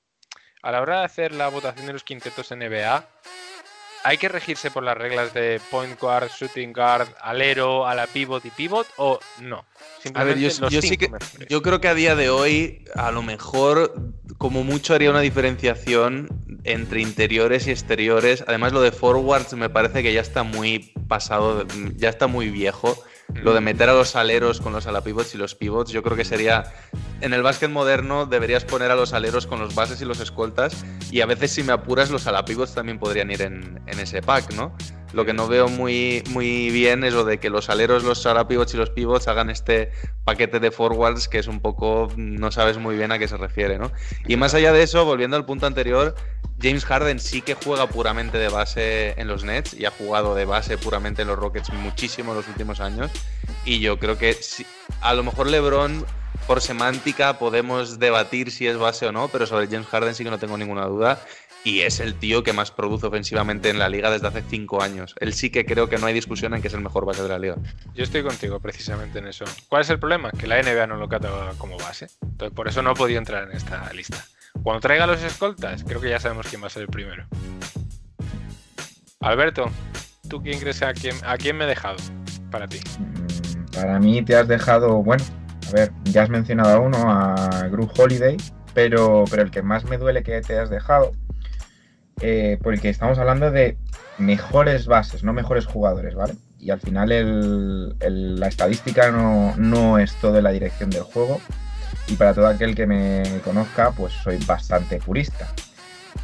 [0.63, 3.07] a la hora de hacer la votación de los quintetos NBA,
[4.05, 8.45] ¿hay que regirse por las reglas de point guard, shooting guard, alero, a la pivot
[8.45, 9.65] y pivot o no?
[10.15, 11.11] A ver, yo, yo sí que
[11.49, 13.95] yo creo que a día de hoy a lo mejor
[14.39, 16.29] como mucho haría una diferenciación
[16.65, 18.45] entre interiores y exteriores.
[18.47, 22.97] Además lo de forwards me parece que ya está muy pasado, ya está muy viejo.
[23.35, 26.25] Lo de meter a los aleros con los alapivots y los pivots, yo creo que
[26.25, 26.73] sería
[27.21, 30.85] en el básquet moderno deberías poner a los aleros con los bases y los escoltas
[31.11, 34.53] y a veces si me apuras los alapivots también podrían ir en, en ese pack,
[34.55, 34.75] ¿no?
[35.13, 38.75] Lo que no veo muy, muy bien es lo de que los aleros, los alapivots
[38.75, 39.91] y los pivots hagan este
[40.25, 43.79] paquete de forwards que es un poco, no sabes muy bien a qué se refiere,
[43.79, 43.91] ¿no?
[44.27, 46.15] Y más allá de eso, volviendo al punto anterior,
[46.63, 50.45] James Harden sí que juega puramente de base en los Nets y ha jugado de
[50.45, 53.11] base puramente en los Rockets muchísimo en los últimos años.
[53.65, 54.37] Y yo creo que
[55.01, 56.05] a lo mejor LeBron,
[56.47, 60.31] por semántica, podemos debatir si es base o no, pero sobre James Harden sí que
[60.31, 61.25] no tengo ninguna duda.
[61.63, 65.15] Y es el tío que más produce ofensivamente en la liga desde hace cinco años.
[65.21, 67.29] Él sí que creo que no hay discusión en que es el mejor base de
[67.29, 67.57] la liga.
[67.95, 69.45] Yo estoy contigo precisamente en eso.
[69.69, 70.31] ¿Cuál es el problema?
[70.31, 72.07] Que la NBA no lo cataloga como base.
[72.23, 74.25] Entonces, por eso no ha podido entrar en esta lista.
[74.63, 77.27] Cuando traiga los escoltas, creo que ya sabemos quién va a ser el primero.
[79.21, 79.71] Alberto,
[80.29, 81.97] ¿tú quién crees a quién, a quién me he dejado
[82.51, 82.81] para ti?
[83.75, 85.23] Para mí te has dejado, bueno,
[85.69, 88.39] a ver, ya has mencionado a uno, a Gru Holiday,
[88.73, 91.13] pero, pero el que más me duele que te has dejado,
[92.21, 93.77] eh, porque estamos hablando de
[94.19, 96.35] mejores bases, no mejores jugadores, ¿vale?
[96.59, 101.41] Y al final la estadística no, es todo en la dirección del juego.
[102.07, 105.49] Y para todo aquel que me conozca, pues soy bastante purista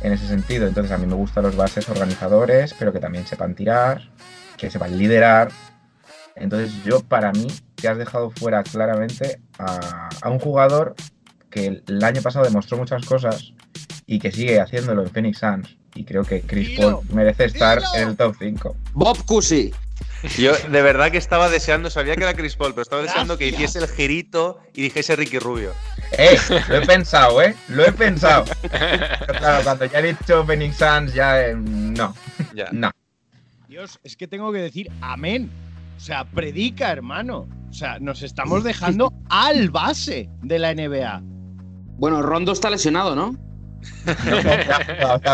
[0.03, 0.67] en ese sentido.
[0.67, 4.03] Entonces a mí me gustan los bases organizadores, pero que también sepan tirar,
[4.59, 5.51] que sepan liderar.
[6.35, 10.95] Entonces yo para mí te has dejado fuera claramente a, un jugador
[11.49, 13.55] que el año pasado demostró muchas cosas
[14.07, 15.79] y que sigue haciéndolo en Phoenix Suns.
[15.97, 17.95] Y creo que Chris Paul merece estar dilo.
[17.95, 18.77] en el top 5.
[18.93, 19.73] Bob Cousy.
[20.39, 23.49] Yo de verdad que estaba deseando, sabía que era Chris Paul, pero estaba deseando que
[23.49, 25.73] hiciese el girito y dijese Ricky Rubio.
[26.19, 26.39] ¡Eh!
[26.69, 27.55] Lo he pensado, ¿eh?
[27.69, 28.45] Lo he pensado.
[28.63, 32.15] Pero claro, cuando ya he dicho Phoenix Suns, ya eh, no.
[32.55, 32.69] Ya.
[32.73, 32.91] No.
[33.69, 35.51] Dios, es que tengo que decir amén.
[35.97, 37.49] O sea, predica, hermano.
[37.71, 41.21] O sea, nos estamos dejando al base de la NBA.
[41.99, 43.37] Bueno, Rondo está lesionado, ¿no?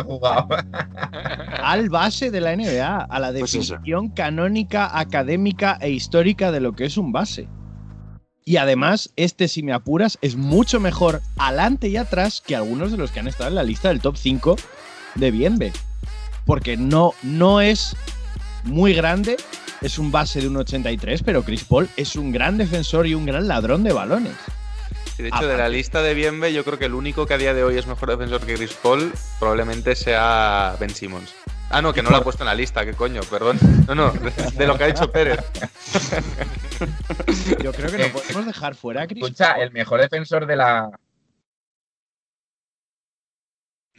[0.04, 0.48] Jugado.
[1.62, 3.04] Al base de la NBA.
[3.04, 7.48] A la Pues definición canónica, académica e histórica de lo que es un base.
[8.44, 12.96] Y además, este, si me apuras, es mucho mejor adelante y atrás que algunos de
[12.98, 14.56] los que han estado en la lista del top 5
[15.14, 15.72] de Bienve.
[16.44, 17.96] Porque no, no es
[18.64, 19.36] muy grande,
[19.80, 23.26] es un base de un 83, pero Chris Paul es un gran defensor y un
[23.26, 24.34] gran ladrón de balones.
[25.18, 27.54] De hecho, de la lista de Bienve, yo creo que el único que a día
[27.54, 31.34] de hoy es mejor defensor que Chris Paul probablemente sea Ben Simmons.
[31.70, 33.58] Ah, no, que no lo ha puesto en la lista, qué coño, perdón.
[33.86, 35.40] No, no, de lo que ha dicho Pérez.
[37.62, 40.90] Yo creo que no podemos dejar fuera a Chris Escucha, el mejor defensor de la.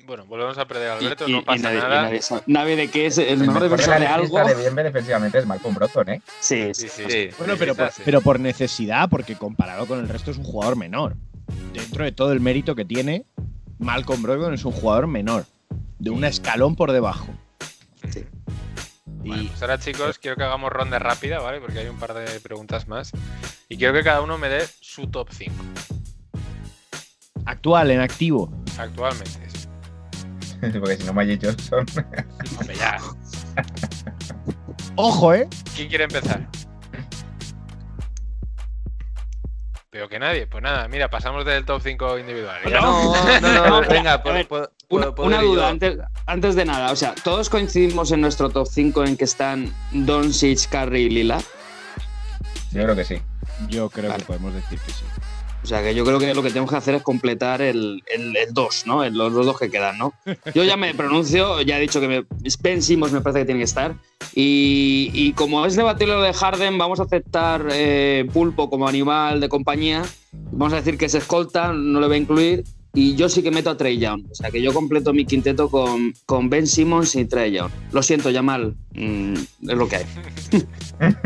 [0.06, 2.12] Bueno, volvemos a perder a Alberto, y- no y pasa nada.
[2.46, 4.38] nadie de qué es el, El mejor mejor de defensor de algo.
[4.76, 6.22] de defensivamente es Malcolm Brogdon, ¿eh?
[6.42, 7.30] Sí, Sí, sí.
[7.38, 8.02] Bueno, pero sí, por, sí.
[8.04, 11.16] pero por necesidad, porque comparado con el resto es un jugador menor.
[11.74, 13.26] Dentro de todo el mérito que tiene,
[13.80, 15.46] Malcolm Brogdon es un jugador menor,
[16.00, 17.28] de un escalón por debajo.
[18.12, 18.26] Sí.
[19.06, 21.62] Bueno, pues ahora chicos, quiero que hagamos ronda rápida, ¿vale?
[21.62, 23.12] Porque hay un par de preguntas más.
[23.70, 25.54] Y quiero que cada uno me dé su top 5
[27.46, 28.52] Actual, en activo.
[28.78, 29.40] actualmente.
[30.80, 31.86] Porque si no, Magic Johnson.
[32.60, 32.98] Hombre, ya.
[34.96, 35.48] Ojo, ¿eh?
[35.76, 36.48] ¿Quién quiere empezar?
[39.92, 40.48] Veo que nadie.
[40.48, 42.60] Pues nada, mira, pasamos del top 5 individual.
[42.68, 46.92] Ya No, no, no, venga, puedo- Una, puedo- puedo una duda, antes, antes de nada,
[46.92, 51.40] o sea, todos coincidimos en nuestro top 5 en que están Doncic, Curry y Lila.
[52.72, 53.22] Yo creo que sí.
[53.70, 54.22] Yo creo Vale.
[54.24, 55.04] que podemos decir que sí.
[55.64, 58.04] O sea, que yo creo que lo que tenemos que hacer es completar el
[58.52, 59.04] 2, ¿no?
[59.04, 60.14] El- los, los dos que quedan, ¿no?
[60.54, 62.26] Yo ya me pronuncio, ya he dicho que me,
[62.62, 63.96] Ben Simmons me parece que tiene que estar.
[64.36, 69.40] Y, y como es debatible lo de Harden, vamos a aceptar eh, Pulpo como animal
[69.40, 70.04] de compañía.
[70.52, 72.64] Vamos a decir que es escolta, no lo voy a incluir.
[72.96, 74.26] Y yo sí que meto a Trey Young.
[74.32, 77.72] O sea, que yo completo mi quinteto con, con Ben Simmons y Trey Young.
[77.92, 78.76] Lo siento, Yamal.
[78.94, 80.06] mm, es lo que hay.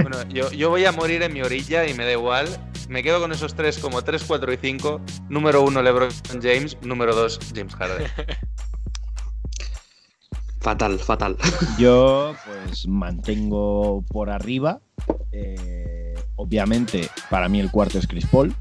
[0.02, 2.47] Bueno, yo, yo voy a morir en mi orilla y me da igual.
[2.88, 5.02] Me quedo con esos tres como 3, 4 y 5.
[5.30, 6.10] Número 1, LeBron
[6.41, 6.78] James.
[6.82, 8.08] Número 2, James Harden.
[10.60, 11.38] Fatal, fatal.
[11.80, 14.82] Yo pues mantengo por arriba.
[15.32, 18.54] Eh, obviamente, para mí el cuarto es Chris Paul.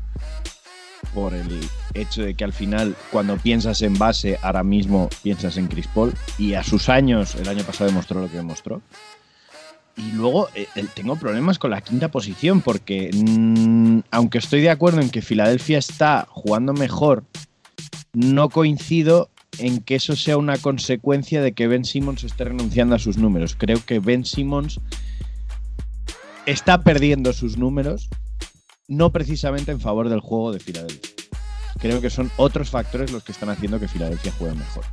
[1.14, 1.48] Por el
[1.94, 6.14] hecho de que al final, cuando piensas en base, ahora mismo piensas en Chris Paul.
[6.38, 8.82] Y a sus años, el año pasado demostró lo que demostró.
[9.96, 14.70] Y luego eh, eh, tengo problemas con la quinta posición, porque mm, aunque estoy de
[14.70, 17.24] acuerdo en que Filadelfia está jugando mejor,
[18.12, 22.98] no coincido en que eso sea una consecuencia de que Ben Simmons esté renunciando a
[22.98, 23.56] sus números.
[23.56, 24.80] Creo que Ben Simmons
[26.44, 28.09] está perdiendo sus números,
[28.88, 31.15] no precisamente en favor del juego de Filadelfia.
[31.78, 34.84] Creo que son otros factores los que están haciendo que Filadelfia juegue mejor.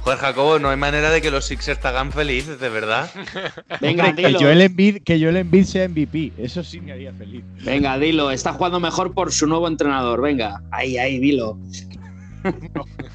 [0.00, 3.08] Joder, Jacobo, no hay manera de que los Sixers te hagan feliz, de verdad.
[3.80, 4.40] Venga, Hombre, que dilo.
[4.40, 7.44] Joel Embiid, que Joel Embiid sea MVP, eso sí me haría feliz.
[7.64, 8.32] Venga, dilo.
[8.32, 10.20] Está jugando mejor por su nuevo entrenador.
[10.20, 11.56] Venga, ahí, ahí, dilo.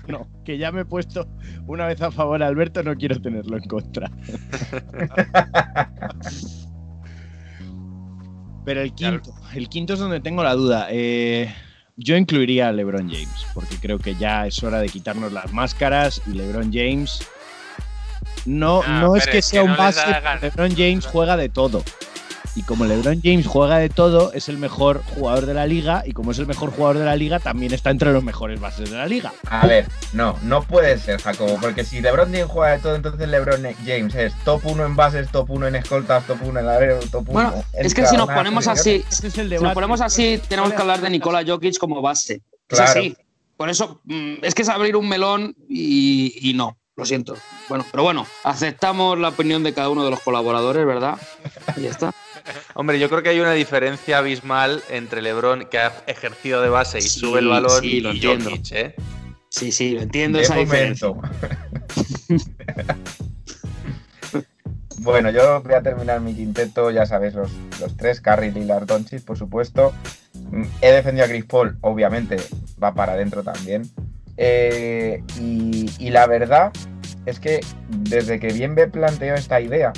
[0.08, 1.28] No, que ya me he puesto
[1.68, 4.10] una vez a favor a Alberto, no quiero tenerlo en contra.
[8.64, 10.88] Pero el quinto, el quinto es donde tengo la duda.
[10.90, 11.54] Eh,
[11.98, 16.22] yo incluiría a LeBron James, porque creo que ya es hora de quitarnos las máscaras
[16.28, 17.28] y LeBron James.
[18.46, 20.02] No, Ah, no es que sea un base.
[20.42, 21.84] LeBron James juega de todo.
[22.58, 26.02] Y como LeBron James juega de todo, es el mejor jugador de la liga.
[26.08, 28.90] Y como es el mejor jugador de la liga, también está entre los mejores bases
[28.90, 29.32] de la liga.
[29.48, 33.30] A ver, no, no puede ser, Jacobo, porque si LeBron James juega de todo, entonces
[33.30, 37.00] LeBron James es top 1 en bases, top 1 en escoltas, top 1 en larero,
[37.12, 40.02] top 1 Bueno, en es que si nos ponemos así, es el si nos ponemos
[40.02, 42.42] así, tenemos que hablar de Nikola Jokic como base.
[42.70, 42.90] Es Claro.
[42.90, 43.16] así.
[43.56, 47.38] Por eso, mm, es que es abrir un melón y, y no, lo siento.
[47.70, 51.18] Bueno, pero bueno, aceptamos la opinión de cada uno de los colaboradores, ¿verdad?
[51.78, 52.12] Y ya está.
[52.74, 56.98] Hombre, yo creo que hay una diferencia abismal entre LeBron, que ha ejercido de base
[56.98, 58.50] y Sí, sube el balón, sí, lo y entiendo.
[58.50, 58.96] Jokic, ¿eh?
[59.50, 61.08] Sí, sí, lo entiendo De esa diferencia.
[61.10, 61.30] momento.
[65.00, 69.24] bueno, yo voy a terminar mi quinteto, ya sabéis, los, los tres, Curry, Lillard, Doncic,
[69.24, 69.94] por supuesto.
[70.52, 72.38] Mm, He defendido a Chris Paul, obviamente,
[72.84, 73.90] va para adentro también.
[74.38, 76.72] Eh, y, la verdad
[77.26, 79.92] es que desde que bien me planteó esta idea,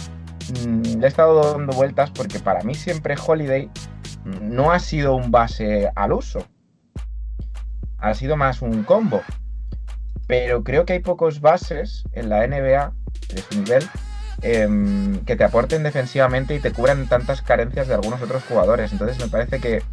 [0.66, 3.70] mm, le he estado dando vueltas porque para mí siempre Holiday
[4.42, 6.46] no ha sido un base al uso.
[7.98, 9.22] Ha sido más un combo.
[10.28, 12.94] Pero creo que hay pocos bases en la NBA
[13.34, 13.84] de su nivel
[14.42, 18.92] em, que te aporten defensivamente y te cubran tantas carencias de algunos otros jugadores.
[18.92, 19.84] Entonces me parece que eh,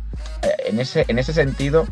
[0.67, 1.87] en ese, en ese sentido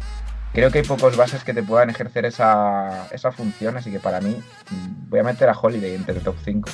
[0.54, 3.76] creo que hay pocos bases que te puedan ejercer esa, esa función.
[3.76, 4.36] Así que para mí
[4.70, 6.70] mm, voy a meter a Holiday entre el top 5.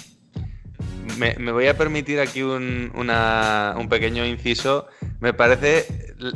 [1.18, 4.86] Me, me voy a permitir aquí un, una- un pequeño inciso.
[5.18, 6.32] Me parece l-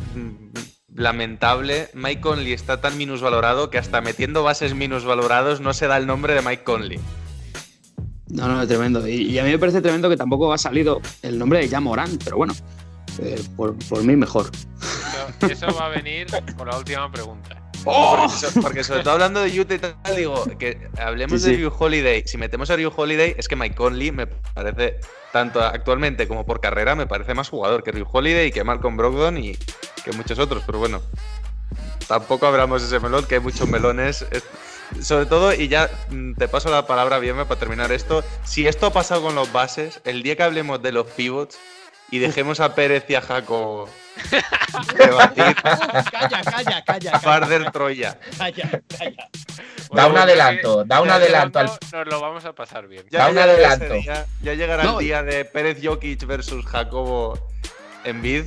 [0.95, 1.89] lamentable.
[1.95, 6.35] Mike Conley está tan minusvalorado que hasta metiendo bases minusvalorados no se da el nombre
[6.35, 6.99] de Mike Conley.
[8.29, 9.07] No, no, es tremendo.
[9.07, 12.19] Y, y a mí me parece tremendo que tampoco ha salido el nombre de Jamorán,
[12.25, 12.55] pero bueno,
[13.21, 14.51] eh, por, por mí mejor.
[15.41, 17.61] Eso, eso va a venir con la última pregunta.
[17.87, 18.17] ¡Oh!
[18.17, 21.57] Porque, so- porque sobre todo hablando de Utah y tal, digo, que hablemos Sí, de.
[21.59, 22.23] Ryu Holiday.
[22.27, 25.01] Si metemos a Ryu Holiday, es que Mike Conley me parece,
[25.33, 28.97] tanto actualmente como por carrera, me parece más jugador que Ryu Holiday y que Malcolm
[28.97, 29.55] Brogdon y
[30.03, 30.63] que muchos otros.
[30.65, 31.03] Pero bueno,
[32.09, 34.25] tampoco abramos ese melón, que hay muchos melones.
[34.31, 34.45] Es-
[35.01, 38.23] Sobre todo, y ya mm, te paso la palabra bien para terminar esto.
[38.45, 41.59] Si esto ha pasado con los bases, el día que hablemos de los pivots
[42.15, 43.89] y dejemos a Pérez y a Jaco
[44.97, 47.19] debatir, Calla, calla, calla.
[47.19, 48.19] Farder Troya.
[48.39, 49.29] Calla, calla.
[49.93, 53.05] Da un adelanto, da un de adelanto al- Nos lo vamos a pasar bien.
[53.11, 53.95] Da un adelanto.
[53.95, 55.01] día, ya llegará No.
[55.01, 57.39] el día de Pérez Jokic versus Jacobo
[58.05, 58.45] en vid,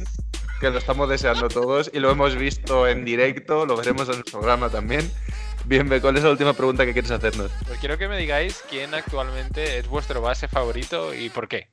[0.61, 4.23] que lo estamos deseando todos y lo hemos visto en directo, lo veremos en el
[4.23, 5.11] programa también.
[5.65, 7.51] Bien, ¿cuál es la última pregunta que quieres hacernos?
[7.67, 11.69] Pues quiero que me digáis quién actualmente es vuestro base favorito y por qué.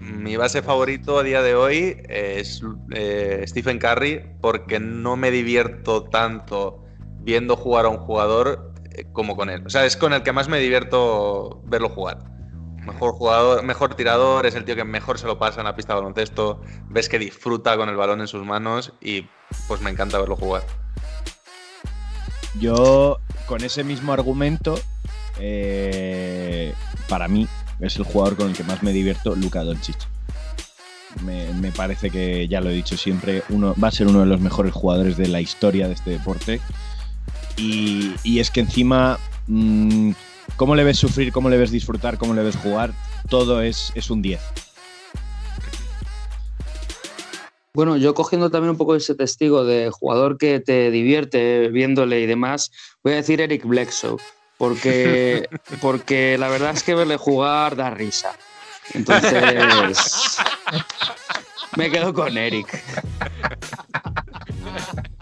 [0.00, 2.62] Mi base favorito a día de hoy es
[2.94, 6.84] eh, Stephen Curry porque no me divierto tanto
[7.20, 9.64] viendo jugar a un jugador eh, como con él.
[9.66, 12.18] O sea, es con el que más me divierto verlo jugar.
[12.86, 15.92] Mejor jugador, mejor tirador, es el tío que mejor se lo pasa en la pista
[15.92, 16.62] de baloncesto.
[16.88, 19.26] Ves que disfruta con el balón en sus manos y
[19.66, 20.62] pues me encanta verlo jugar.
[22.58, 24.78] Yo, con ese mismo argumento,
[25.38, 26.72] eh,
[27.08, 27.46] para mí
[27.80, 29.96] es el jugador con el que más me divierto, Luka Doncic.
[31.24, 34.40] Me, parece que, ya lo he dicho siempre, uno, va a ser uno de los
[34.40, 36.60] mejores jugadores de la historia de este deporte.
[37.56, 40.12] Y, y es que encima, mm,
[40.56, 42.92] cómo le ves sufrir, cómo le ves disfrutar, cómo le ves jugar,
[43.28, 44.40] todo es, es un 10.
[47.78, 52.26] Bueno, yo cogiendo también un poco ese testigo de jugador que te divierte viéndole y
[52.26, 52.72] demás,
[53.04, 54.18] voy a decir Eric Bledsoe.
[54.58, 55.48] Porque,
[55.80, 58.32] porque la verdad es que verle jugar da risa.
[58.92, 60.36] Entonces,
[61.76, 62.82] me quedo con Eric.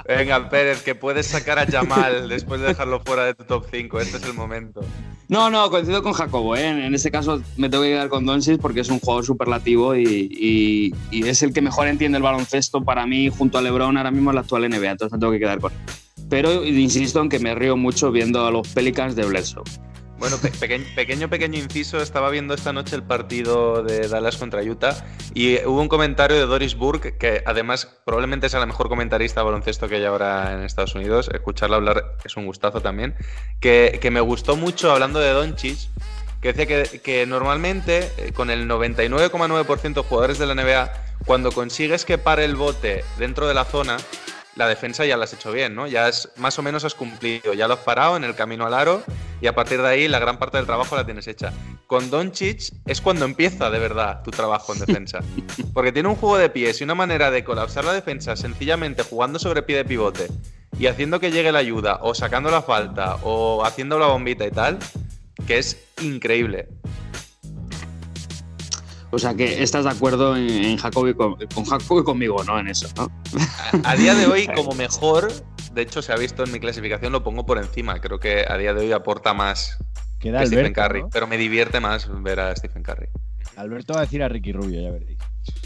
[0.09, 4.01] Venga, Pérez, que puedes sacar a Jamal después de dejarlo fuera de tu top 5.
[4.01, 4.83] Este es el momento.
[5.29, 6.55] No, no, coincido con Jacobo.
[6.57, 6.69] ¿eh?
[6.69, 10.93] En este caso me tengo que quedar con Doncic porque es un jugador superlativo y,
[11.11, 14.31] y, es el que mejor entiende el baloncesto para mí junto a LeBron ahora mismo
[14.31, 14.93] en la actual NBA.
[14.93, 15.79] Entonces me tengo que quedar con él.
[16.29, 19.65] Pero insisto en que me río mucho viendo a los Pelicans de Bledsoe.
[20.19, 25.05] Bueno, pequeño, pequeño inciso, estaba viendo esta noche el partido de Dallas contra Utah
[25.35, 29.45] y hubo un comentario de Doris Burke, que además probablemente sea la mejor comentarista de
[29.45, 33.15] baloncesto que hay ahora en Estados Unidos, escucharla hablar es un gustazo también,
[33.61, 35.79] que, me gustó mucho hablando de Doncic,
[36.41, 40.93] que decía que, que normalmente eh, con el 99,9% de jugadores de la NBA,
[41.27, 43.99] cuando consigues que pare el bote dentro de la zona,
[44.57, 45.87] la defensa ya la has hecho bien, ¿no?
[45.87, 48.75] Ya es, más o menos has cumplido, ya lo has parado en el camino al
[48.75, 49.03] aro
[49.41, 51.53] y a partir de ahí la gran parte del trabajo la tienes hecha.
[51.87, 55.21] Con Doncic es cuando empieza de verdad tu trabajo en defensa.
[55.75, 59.39] Porque tiene un juego de pies y una manera de colapsar la defensa sencillamente jugando
[59.39, 60.27] sobre pie de pivote
[60.79, 64.51] y haciendo que llegue la ayuda o sacando la falta o haciendo la bombita y
[64.51, 64.79] tal,
[65.47, 66.69] que es increíble.
[69.11, 72.59] O sea que estás de acuerdo en, Jacobi con, Jacobi conmigo, ¿no?
[72.59, 73.11] En eso, ¿no?
[73.85, 75.33] A, día de hoy, como mejor,
[75.73, 78.01] de hecho se ha visto en mi clasificación, lo pongo por encima.
[78.01, 79.79] Creo que a día de hoy aporta más
[80.19, 81.05] que Stephen Curry.
[81.13, 83.09] Pero me divierte más ver a Stephen Curry.
[83.57, 85.19] Alberto va a decir a Ricky Rubio, ya veréis.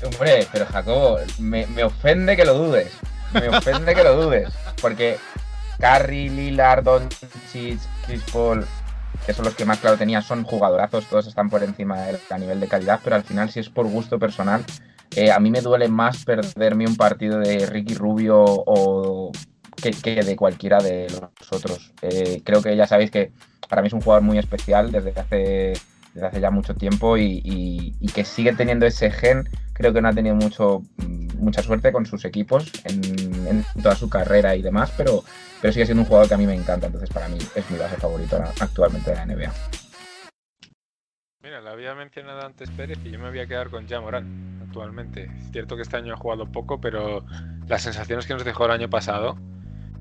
[0.05, 2.93] Hombre, pero Jacobo, me, me ofende que lo dudes.
[3.33, 4.53] Me ofende que lo dudes.
[4.81, 5.17] Porque
[5.81, 8.67] Curry, Lillard, Doncic, Chris Paul,
[9.27, 11.99] que son los que más claro tenía, son jugadorazos, todos están por encima
[12.31, 14.65] a nivel de calidad, pero al final si es por gusto personal,
[15.17, 19.33] eh, a mí me duele más perderme un partido de Ricky Rubio o
[19.81, 21.93] que, de cualquiera de los otros.
[22.03, 23.33] Eh, creo que ya sabéis que
[23.69, 25.73] para mí es un jugador muy especial desde hace,
[26.15, 29.49] desde hace ya mucho tiempo y, que sigue teniendo ese gen.
[29.73, 30.83] Creo que no ha tenido mucho,
[31.39, 35.25] mucha suerte con sus equipos en, toda su carrera y demás, pero,
[35.61, 37.79] pero sigue siendo un jugador que a mí me encanta, entonces para mí es mi
[37.79, 39.53] base favorito actualmente de la NBA.
[41.43, 45.31] Mira, lo había mencionado antes Pérez y yo me voy a quedar con Jamoran actualmente.
[45.39, 47.25] Es cierto que este año ha jugado poco, pero
[47.67, 49.39] las sensaciones que nos dejó el año pasado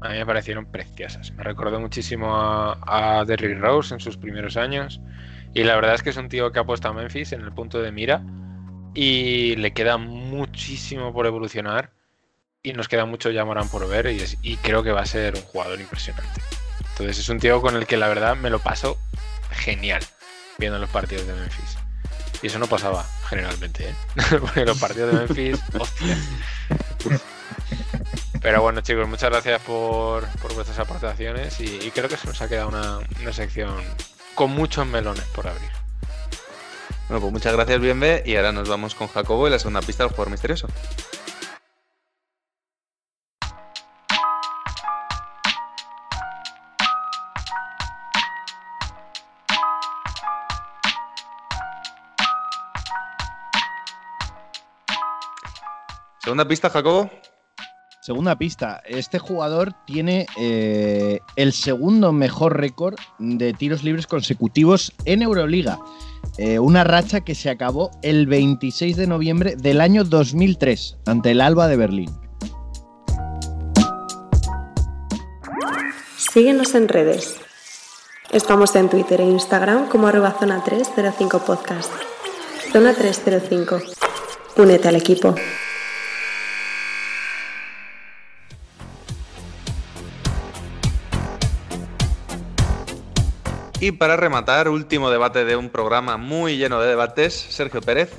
[0.02, 1.32] a mí me parecieron preciosas.
[1.34, 5.02] Me recordó muchísimo a, a Derrick Rose en sus primeros años
[5.54, 7.52] y la verdad es que es un tío que ha puesto a Memphis en el
[7.52, 8.22] punto de mira
[8.94, 11.92] y le queda muchísimo por evolucionar
[12.62, 14.08] y nos queda mucho ya por ver
[14.42, 16.42] y, creo que va a ser un jugador impresionante.
[16.92, 18.98] Entonces es un tío con el que la verdad me lo paso
[19.52, 20.04] genial
[20.58, 21.78] viendo los partidos de Memphis.
[22.42, 23.96] Y eso no pasaba generalmente, ¿eh?
[24.40, 26.18] Porque los partidos de Memphis, hostia.
[28.42, 32.70] Pero bueno, chicos, muchas gracias por, vuestras aportaciones y, creo que se nos ha quedado
[32.70, 33.76] una, una sección
[34.40, 35.70] con muchos melones por abrir.
[37.10, 40.04] Bueno, pues muchas gracias, Bienve, y ahora nos vamos con Jacobo y la segunda pista
[40.04, 40.70] del jugador misterioso.
[56.24, 57.12] Segunda pista, Jacobo.
[58.10, 58.82] Segunda pista.
[58.88, 65.78] Este jugador tiene eh, el segundo mejor récord de tiros libres consecutivos en Euroliga.
[66.40, 71.40] Eh, una racha que se acabó el 26 de noviembre del año 2003 ante el
[71.40, 72.10] Alba de Berlín.
[76.18, 77.36] Síguenos en redes.
[78.32, 81.92] Estamos en Twitter e Instagram como arroba zona 305 podcast.
[82.74, 83.80] Zona 305.
[84.58, 85.36] Únete al equipo.
[93.82, 98.12] Y para rematar, último debate de un programa muy lleno de debates, Sergio Pérez.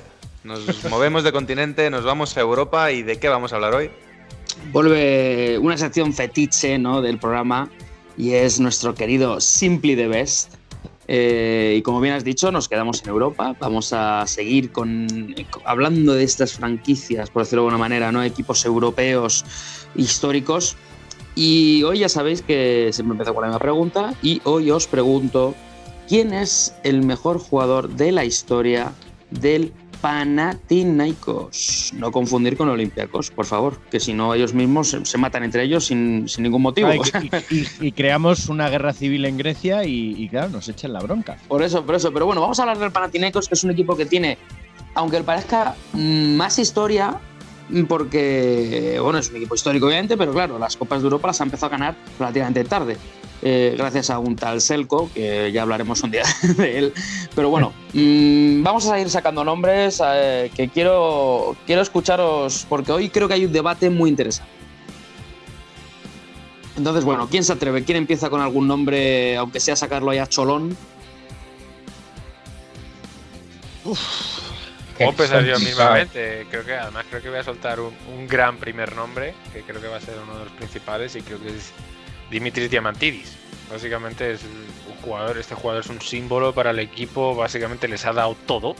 [0.43, 3.91] Nos movemos de continente, nos vamos a Europa y ¿de qué vamos a hablar hoy?
[4.71, 7.03] Vuelve una sección fetiche ¿no?
[7.03, 7.69] del programa
[8.17, 10.55] y es nuestro querido Simply the Best.
[11.07, 13.55] Eh, y como bien has dicho, nos quedamos en Europa.
[13.59, 18.23] Vamos a seguir con, hablando de estas franquicias, por decirlo de alguna manera, ¿no?
[18.23, 19.45] equipos europeos
[19.93, 20.75] históricos
[21.35, 25.55] y hoy ya sabéis que siempre empiezo con la misma pregunta y hoy os pregunto,
[26.07, 28.93] ¿quién es el mejor jugador de la historia
[29.29, 29.71] del
[30.01, 31.93] Panathinaikos?
[31.95, 35.85] No confundir con Olympiacos, por favor, que si no ellos mismos se, matan entre ellos
[35.85, 36.89] sin, ningún motivo.
[37.79, 41.37] y, creamos una guerra civil en Grecia y, claro, nos echan la bronca.
[41.47, 42.11] Por eso, por eso.
[42.11, 44.37] Pero bueno, vamos a hablar del Panathinaikos, que es un equipo que tiene,
[44.95, 47.21] aunque parezca mm, más historia,
[47.87, 51.43] porque, bueno, es un equipo histórico obviamente, pero claro, las Copas de Europa las ha
[51.43, 52.97] empezado a ganar relativamente tarde.
[53.43, 56.23] eh, gracias a un tal Selco, que ya hablaremos un día
[56.57, 56.93] de él.
[57.33, 63.09] Pero bueno, mm, vamos a ir sacando nombres eh, que quiero, quiero escucharos, porque hoy
[63.09, 64.51] creo que hay un debate muy interesante.
[66.77, 67.83] Entonces, bueno, ¿quién se atreve?
[67.83, 70.75] ¿Quién empieza con algún nombre, aunque sea sacarlo ya cholón?
[75.05, 76.47] Puedo empezar yo mismamente.
[76.49, 79.81] Creo que además creo que voy a soltar un, un, gran primer nombre, que creo
[79.81, 81.71] que va a ser uno de los principales, y creo que es
[82.29, 83.35] Dimitris Diamantidis.
[83.71, 88.13] Básicamente es un jugador, este jugador es un símbolo para el equipo, básicamente les ha
[88.13, 88.75] dado todo.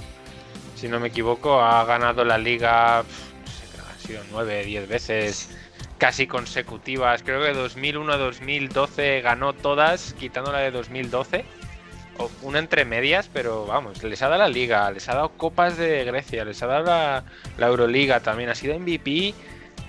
[0.76, 5.50] Si no me equivoco, ha ganado la liga, no sé, han sido 9, 10 veces
[5.98, 7.22] casi consecutivas.
[7.24, 11.46] Creo que 2001 a 2012 ganó todas, quitando la de 2012
[12.42, 16.04] una entre medias, pero vamos, les ha dado la liga, les ha dado copas de
[16.04, 17.24] Grecia, les ha dado la,
[17.58, 19.34] la, Euroliga también, ha sido MVP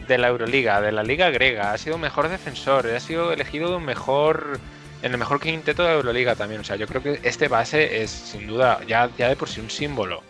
[0.09, 3.85] de la Euroliga, de la liga griega, ha sido mejor defensor, ha sido elegido un
[3.85, 4.59] mejor
[5.03, 8.03] en el mejor quinteto de la Euroliga también, o sea, yo creo que este base
[8.03, 10.23] es sin duda ya, ya de por sí un símbolo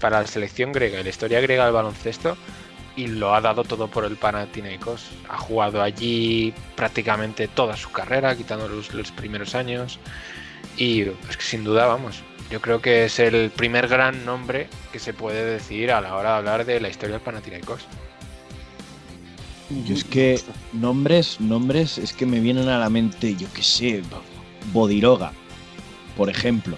[0.00, 2.36] para la selección griega y la historia griega del baloncesto
[2.96, 5.10] y lo ha dado todo por el Panathinaikos.
[5.28, 9.98] Ha jugado allí prácticamente toda su carrera, quitando los, los primeros años.
[10.76, 14.98] Y es que sin duda, vamos, yo creo que es el primer gran nombre que
[14.98, 17.80] se puede decir a la hora de hablar de la historia del Panathinaikos.
[19.86, 20.38] Yo es que
[20.74, 24.02] nombres, nombres, es que me vienen a la mente, yo qué sé,
[24.70, 25.32] Bodiroga,
[26.14, 26.76] por ejemplo,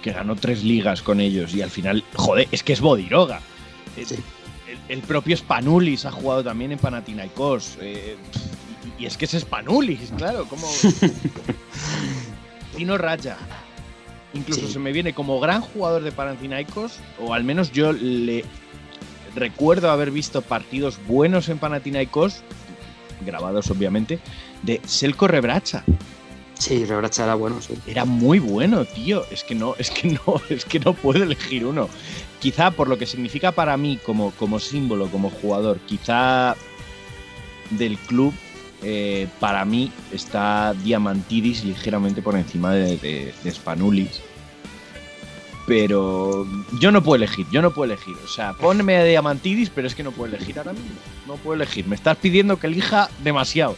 [0.00, 3.40] que ganó tres ligas con ellos y al final, joder, es que es Bodiroga.
[3.96, 4.14] Sí.
[4.68, 7.78] El, el, propio Spanulis ha jugado también en Panathinaikos.
[7.80, 8.16] Eh,
[8.96, 10.68] y es que es Spanulis, claro, como...
[12.78, 13.36] Tino Raya.
[14.34, 14.74] Incluso sí.
[14.74, 18.44] se me viene como gran jugador de Panathinaikos, o al menos yo le
[19.34, 22.42] recuerdo haber visto partidos buenos en Panathinaikos,
[23.26, 24.20] grabados obviamente,
[24.62, 25.82] de Selko Rebracha.
[26.54, 27.74] Sí, Rebracha era bueno, sí.
[27.84, 29.24] Era muy bueno, tío.
[29.32, 31.88] Es que no, es que no, es que no puedo elegir uno.
[32.38, 36.54] Quizá por lo que significa para mí como, como símbolo, como jugador, quizá
[37.70, 38.32] del club
[38.82, 44.20] eh, para mí está Diamantidis ligeramente por encima de, de, de, Spanulis.
[45.66, 46.46] Pero
[46.80, 48.16] yo no puedo elegir, yo no puedo elegir.
[48.24, 50.96] O sea, ponme a Diamantidis, pero es que no puedo elegir ahora mismo.
[51.26, 51.86] No puedo elegir.
[51.86, 53.76] Me estás pidiendo que elija demasiado.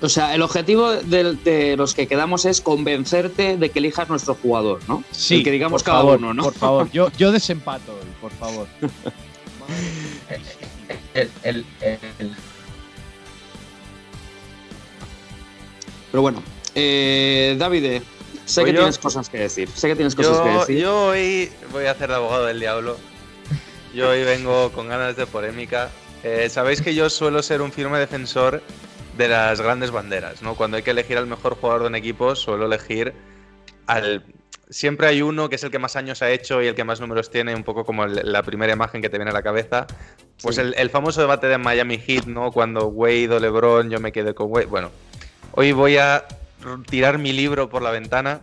[0.00, 4.36] O sea, el objetivo de, de, los que quedamos es convencerte de que elijas nuestro
[4.36, 5.02] jugador, ¿no?
[5.10, 6.44] Sí, el que digamos por cada favor, uno, ¿no?
[6.44, 8.68] Por favor, yo, yo desempato hoy, por favor.
[11.14, 11.66] el, el,
[12.20, 12.36] el,
[16.10, 16.42] Pero bueno,
[16.74, 18.00] eh, David,
[18.44, 19.68] sé Pues que yo- tienes cosas que decir.
[19.74, 20.78] Sé que tienes cosas que Yo, decir.
[20.78, 22.96] yo hoy voy a hacer de abogado del diablo.
[23.94, 25.90] Yo hoy vengo con ganas de polémica.
[26.22, 28.62] Eh, Sabéis que yo suelo ser un firme defensor
[29.16, 30.54] de las grandes banderas, ¿no?
[30.54, 33.12] Cuando hay que elegir al mejor jugador de un equipo, suelo elegir
[33.86, 34.24] al.
[34.70, 37.00] Siempre hay uno que es el que más años ha hecho y el que más
[37.00, 39.86] números tiene, un poco como el- la primera imagen que te viene a la cabeza.
[40.42, 40.60] Pues Sí.
[40.60, 42.52] el, el famoso debate de Miami Heat, ¿no?
[42.52, 44.66] Cuando Wade o LeBron, yo me quedé con Wade.
[44.66, 44.90] Bueno,
[45.58, 46.24] hoy voy a
[46.88, 48.42] tirar mi libro por la ventana.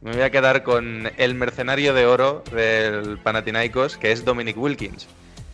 [0.00, 5.06] Me voy a quedar con el mercenario de oro del Panathinaikos, que es Dominic Wilkins.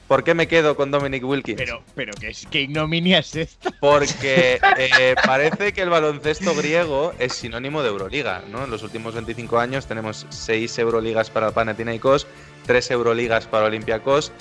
[0.09, 1.59] ¿Por qué me quedo con Dominic Wilkins?
[1.59, 3.73] Pero, pero ¿qué, qué ignominia es esta?
[3.73, 8.65] Porque eh, parece que el baloncesto griego es sinónimo de Euroliga, ¿no?
[8.65, 12.27] En los últimos 25 años tenemos 6 Euroligas para el Panathinaikos,
[12.65, 14.33] 3 Euroligas para Olympiacos,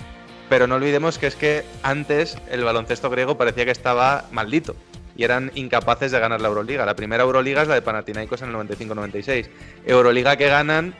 [0.47, 4.73] pero no olvidemos que es que antes el baloncesto griego parecía que estaba maldito
[5.15, 6.85] y eran incapaces de ganar la Euroliga.
[6.85, 9.47] La primera Euroliga es la de Panathinaikos en el 95-96.
[9.85, 10.93] Euroliga que ganan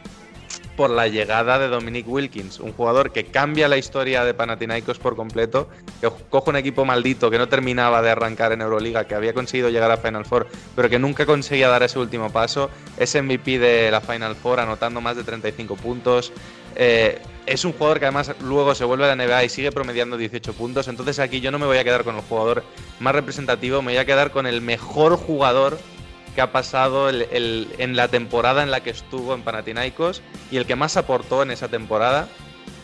[0.75, 5.15] por la llegada de Dominic Wilkins, un jugador que cambia la historia de Panathinaikos por
[5.15, 5.69] completo,
[6.01, 9.69] que coge un equipo maldito que no terminaba de arrancar en Euroliga, que había conseguido
[9.69, 13.91] llegar a Final Four, pero que nunca conseguía dar ese último paso, es MVP de
[13.91, 16.31] la Final Four anotando más de 35 puntos.
[16.75, 20.17] Eh, es un jugador que además luego se vuelve a la NBA y sigue promediando
[20.17, 22.63] 18 puntos, entonces aquí yo no me voy a quedar con el jugador
[22.99, 25.77] más representativo, me voy a quedar con el mejor jugador
[26.35, 30.21] que ha pasado el- el- en la temporada en la que estuvo en Panathinaikos
[30.51, 32.27] y el que más aportó en esa temporada.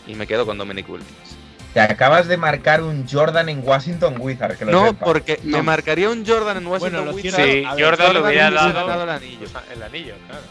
[0.06, 1.36] Y me quedo con Dominic Wilkins.
[1.74, 5.04] Te acabas de marcar un Jordan en Washington Wizards, que lo No, sepas.
[5.04, 5.62] porque me No.
[5.62, 7.36] marcaría un Jordan en Washington Bueno, lo Wizards.
[7.44, 9.46] Sí, Jordan le Jordan hubiera hubiese dado ganado el anillo.
[9.72, 10.42] el anillo, claro.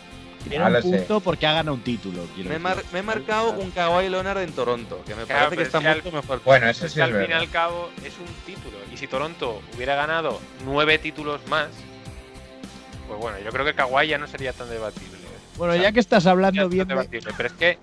[0.42, 0.88] Tiene Ya un lo sé.
[0.90, 2.24] punto porque ha ganado un título.
[2.38, 5.64] Me, mar- me he marcado un Kawhi Leonard en Toronto, que me Claro, parece que
[5.64, 6.42] está es que al- mucho mejor.
[6.44, 8.78] Bueno, eso Es sí es al fin y al cabo es un título.
[8.92, 11.68] Y si Toronto hubiera ganado nueve títulos más,
[13.12, 15.18] pues bueno, yo creo que Kawhi ya no sería tan debatible.
[15.58, 17.78] Bueno, O sea, ya que estás hablando no bien de- debatible, Pero es que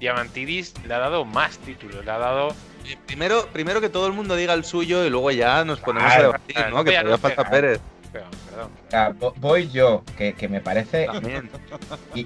[0.00, 2.48] Diamantidis le ha dado más títulos, le ha dado.
[2.84, 6.08] Eh, Primero, primero que todo el mundo diga el suyo y luego ya nos ponemos
[6.12, 6.84] Claro, a debatir, claro, ¿no?
[6.84, 7.50] Que todavía no falta pega.
[7.50, 7.80] Pérez.
[8.12, 8.70] Perdón, perdón.
[8.72, 8.86] perdón.
[8.86, 10.60] O sea, vo- voy yo, que, que me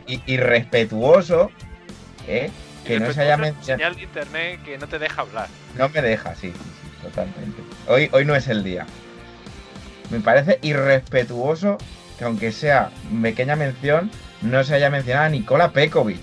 [0.07, 1.51] i- irrespetuoso,
[2.27, 2.51] ¿eh?
[2.87, 3.65] que no se haya mencionado.
[3.93, 5.49] Señal de internet que no te deja hablar.
[5.77, 7.63] No me deja, sí, sí, sí, totalmente.
[7.89, 8.87] Hoy, hoy no es el día.
[10.11, 11.77] Me parece irrespetuoso
[12.19, 12.91] que aunque sea
[13.23, 14.11] pequeña mención,
[14.43, 16.23] no se haya mencionado a Nikola Pekovic.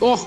[0.00, 0.26] ¡Oh!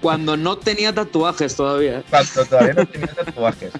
[0.00, 2.02] Cuando no tenía tatuajes todavía.
[2.10, 3.72] Cuando todavía no tenía tatuajes.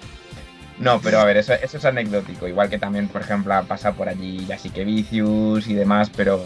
[0.79, 2.47] No, pero a ver, eso, eso es anecdótico.
[2.49, 6.45] Igual que también, por ejemplo, ha pasado por allí Jasikevicius y demás, pero,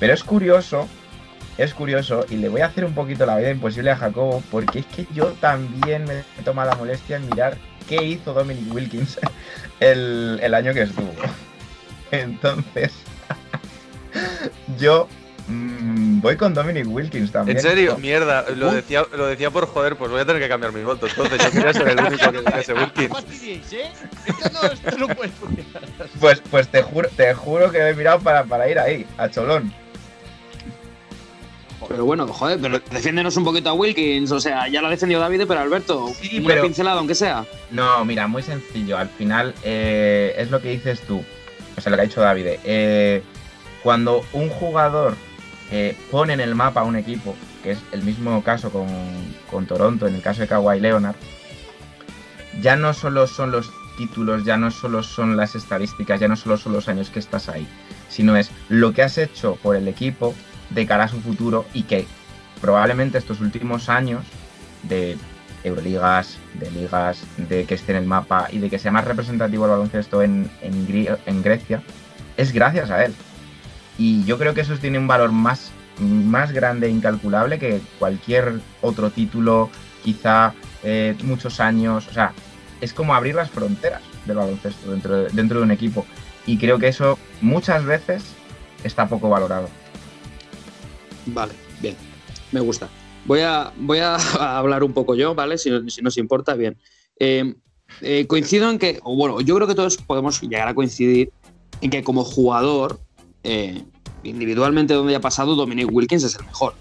[0.00, 0.88] pero es curioso,
[1.56, 4.80] es curioso, y le voy a hacer un poquito la vida imposible a Jacobo, porque
[4.80, 7.56] es que yo también me he tomado la molestia en mirar
[7.90, 9.18] qué hizo Dominic Wilkins
[9.80, 11.12] el, el año que estuvo.
[12.12, 12.92] Entonces,
[14.78, 15.08] yo
[15.48, 17.58] mm, voy con Dominic Wilkins también.
[17.58, 17.98] ¿En serio?
[17.98, 21.10] Mierda, lo decía, lo decía por joder, pues voy a tener que cambiar mis votos.
[21.10, 23.72] Entonces yo quería ser el único que dijese Wilkins.
[23.72, 23.90] ¿eh?
[24.26, 25.82] Esto no, esto no puede funcionar.
[26.20, 29.72] Pues, pues te juro, te juro que he mirado para, para ir ahí, a Cholón.
[31.88, 34.30] Pero bueno, joder, pero defiéndenos un poquito a Wilkins.
[34.32, 37.44] O sea, ya lo ha defendido David, pero Alberto, Sí, una pero- pincelada, aunque sea.
[37.70, 38.96] No, mira, muy sencillo.
[38.98, 41.22] Al final eh, es lo que dices tú.
[41.76, 42.46] O sea, lo que ha dicho David.
[42.64, 43.22] eh,
[43.82, 45.16] cuando un jugador
[45.70, 48.86] eh, pone en el mapa a un equipo, que es el mismo caso con,
[49.50, 51.16] con Toronto, en el caso de Kawhi Leonard,
[52.60, 56.56] ya no solo son los títulos, ya no solo son las estadísticas, ya no solo
[56.56, 57.66] son los años que estás ahí,
[58.08, 60.34] sino es lo que has hecho por el equipo
[60.70, 62.06] de cara a su futuro y que
[62.60, 64.24] probablemente estos últimos años
[64.82, 65.16] de
[65.64, 69.64] Euroligas, de ligas, de que esté en el mapa y de que sea más representativo
[69.64, 71.82] el baloncesto en, en, Grecia,
[72.36, 73.14] es gracias a él.
[73.98, 78.60] Y yo creo que eso tiene un valor más, más grande e incalculable que cualquier
[78.80, 79.70] otro título,
[80.02, 82.08] quizá eh, muchos años.
[82.08, 82.32] O sea,
[82.80, 86.06] es como abrir las fronteras del baloncesto dentro de, dentro de un equipo.
[86.46, 88.24] Y creo que eso muchas veces
[88.82, 89.68] está poco valorado.
[91.34, 91.96] Vale, bien.
[92.52, 92.88] Me gusta.
[93.26, 94.16] Voy a, voy a
[94.58, 95.58] hablar un poco yo, ¿vale?
[95.58, 96.76] Si, si nos importa, bien.
[97.18, 97.54] Eh,
[98.02, 101.30] eh, coincido en que, o bueno, yo creo que todos podemos llegar a coincidir
[101.80, 103.00] en que como jugador,
[103.42, 103.82] eh,
[104.22, 106.74] individualmente donde haya pasado, Dominic Wilkins es el mejor.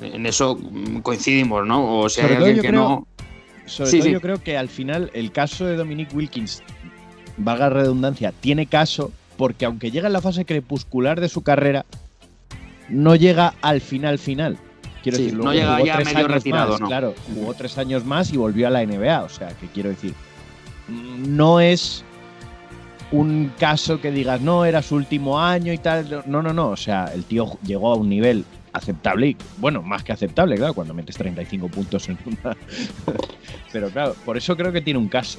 [0.00, 2.00] En eso mm, coincidimos, ¿no?
[2.00, 3.06] O si hay alguien que creo- no.
[3.66, 4.12] Sobre Sí, todo sí.
[4.12, 6.62] yo creo que al final el caso de Dominic Wilkins,
[7.38, 11.86] valga la redundancia, tiene caso porque aunque llega en la fase crepuscular de su carrera,
[12.88, 14.58] no llega al final final.
[15.02, 16.86] Quiero Sí, decir, no luego llega jugó ya tres medio años retirado, más, ¿no?
[16.86, 19.22] Claro, jugó tres años más y volvió a la NBA.
[19.22, 20.14] O sea, que quiero decir,
[20.88, 22.04] no es
[23.10, 26.24] un caso que digas, no, era su último año y tal.
[26.26, 26.70] No, no, no.
[26.70, 30.74] O sea, el tío llegó a un nivel aceptable, y, bueno, más que aceptable, claro,
[30.74, 32.56] cuando metes 35 puntos en una.
[33.72, 35.38] Pero claro, por eso creo que tiene un caso.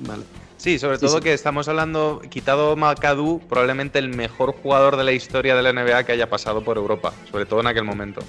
[0.00, 0.22] Vale.
[0.60, 1.22] Sí, sobre Sí, todo sí.
[1.22, 6.04] que estamos hablando, quitado McAdoo, probablemente el mejor jugador de la historia de la NBA
[6.04, 8.20] que haya pasado por Europa, sobre todo en aquel momento.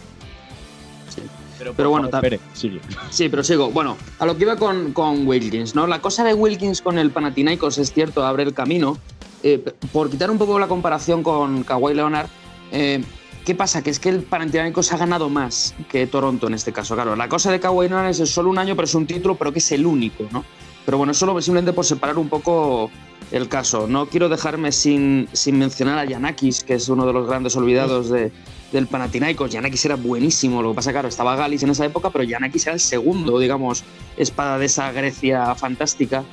[1.09, 1.21] Sí.
[1.57, 2.79] Pero, Pero bueno, espere, sigue.
[3.09, 3.69] Sí, pero sigo.
[3.71, 5.87] Bueno, a lo que iba con, con Wilkins, ¿no?
[5.87, 8.97] La cosa de Wilkins con el Panathinaikos es cierto, abre el camino.
[9.43, 9.61] Eh,
[9.91, 12.27] por quitar un poco la comparación con Kawhi Leonard,
[12.71, 13.03] eh,
[13.45, 13.83] ¿qué pasa?
[13.83, 16.95] Que es que el Panathinaikos ha ganado más que Toronto en este caso.
[16.95, 19.51] Claro, la cosa de Kawhi Leonard es solo un año, pero es un título, pero
[19.51, 20.45] que es el único, ¿no?
[20.85, 22.89] Pero bueno, solo simplemente por separar un poco
[23.31, 23.87] el caso.
[23.87, 28.09] No quiero dejarme sin, sin mencionar a Yanakis, que es uno de los grandes olvidados
[28.09, 28.31] de,
[28.71, 29.51] del Panathinaikos.
[29.51, 32.73] Yanakis era buenísimo, lo que pasa, claro, estaba Galis en esa época, pero Yanakis era
[32.73, 33.83] el segundo, digamos,
[34.17, 36.23] espada de esa Grecia fantástica.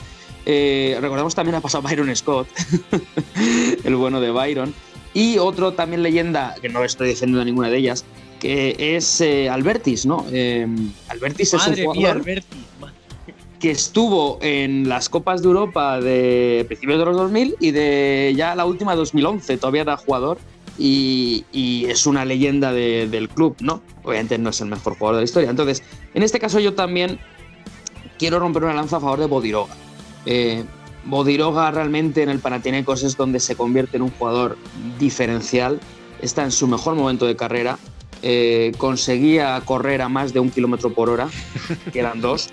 [0.46, 2.48] Eh, recordamos también ha pasado Byron Scott,
[3.84, 4.74] el bueno de Byron.
[5.14, 8.04] Y otro también leyenda, que no estoy defendiendo ninguna de ellas,
[8.40, 10.24] que es eh, Albertis, ¿no?
[10.30, 10.66] Eh,
[11.08, 12.56] Albertis es un Madre mía, jugador Alberti.
[13.60, 18.54] Que estuvo en las Copas de Europa de principios de los 2000 y de ya
[18.54, 20.38] la última 2011, todavía era jugador
[20.78, 21.44] y,
[21.88, 23.82] es una leyenda de- del club, ¿no?
[24.04, 25.50] Obviamente no es el mejor jugador de la historia.
[25.50, 25.82] Entonces,
[26.14, 27.18] en este caso yo también
[28.18, 29.74] quiero romper una lanza a favor de Bodiroga.
[30.24, 30.64] Eh,
[31.04, 34.56] Bodiroga realmente en el Panathinaikos es donde se convierte en un jugador
[35.00, 35.80] diferencial,
[36.22, 37.78] está en su mejor momento de carrera,
[38.22, 41.28] eh, conseguía correr a más de un kilómetro por hora,
[41.92, 42.50] que eran dos,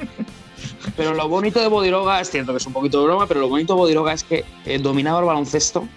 [0.95, 3.49] pero lo bonito de Bodiroga, es cierto que es un poquito de broma, pero lo
[3.49, 5.87] bonito de Bodiroga es que eh, dominaba el baloncesto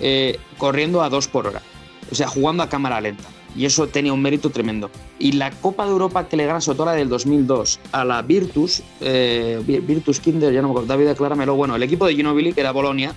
[0.00, 1.62] eh, corriendo a dos por hora.
[2.10, 3.24] O sea, jugando a cámara lenta.
[3.56, 4.90] Y eso tenía un mérito tremendo.
[5.20, 8.20] Y la Copa de Europa que le gana, sobre todo la del 2002, a la
[8.22, 11.54] Virtus, eh, Vi- Virtus Kinder, ya no me acuerdo, David, acláramelo.
[11.54, 13.14] Bueno, el equipo de Ginobili, que era Bolonia.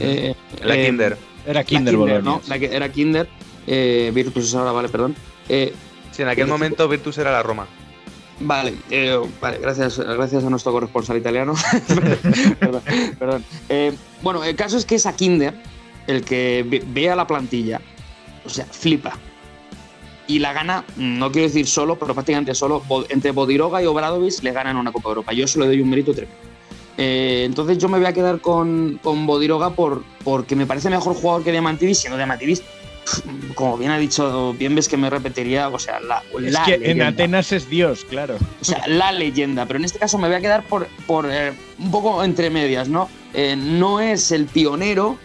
[0.00, 1.16] eh, La eh, Kinder.
[1.46, 2.42] Era la Kinder, Bologna, ¿no?
[2.48, 3.28] La que era Kinder.
[3.68, 5.14] eh, Virtus es ahora, vale, perdón.
[5.48, 5.72] Eh,
[6.10, 7.68] Sí, en aquel el momento Virtus era la Roma.
[8.40, 11.54] Vale, eh, vale, gracias, gracias a nuestro corresponsal italiano.
[12.60, 12.82] perdón.
[13.18, 13.44] perdón.
[13.68, 15.54] Eh, bueno, el caso es que es a Kinder
[16.06, 17.80] el que ve- vea la plantilla,
[18.44, 19.18] o sea, flipa.
[20.26, 24.52] Y la gana, no quiero decir solo, pero prácticamente solo, entre Bodiroga y Obradovic le
[24.52, 25.32] ganan una Copa Europa.
[25.32, 26.38] Yo se le doy un mérito tremendo.
[26.98, 31.14] Eh, entonces yo me voy a quedar con, con Bodiroga por, porque me parece mejor
[31.14, 32.62] jugador que Diamantidis, siendo Diamantidis,
[33.54, 36.74] como bien ha dicho, bien ves que me repetiría, o sea, la, Es la que
[36.74, 37.08] en leyenda.
[37.08, 38.36] Atenas es Dios, claro.
[38.60, 41.52] O sea, la leyenda, pero en este caso me voy a quedar por, por eh,
[41.78, 43.08] un poco entre medias, ¿no?
[43.34, 45.18] Eh, no es el pionero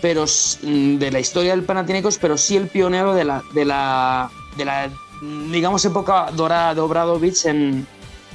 [0.00, 4.30] pero, mm, de la historia del Panathinaikos, pero sí el pionero de la, de la,
[4.56, 4.90] de la
[5.50, 7.86] digamos, época dorada de Obradovic en,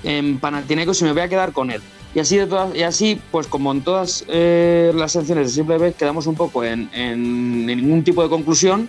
[0.04, 1.82] en Panathinaikos y me voy a quedar con él.
[2.16, 5.78] Y así, de todas, y así pues como en todas eh, las sanciones de simple
[5.78, 8.88] vez, quedamos un poco en, en- en ningún tipo de conclusión.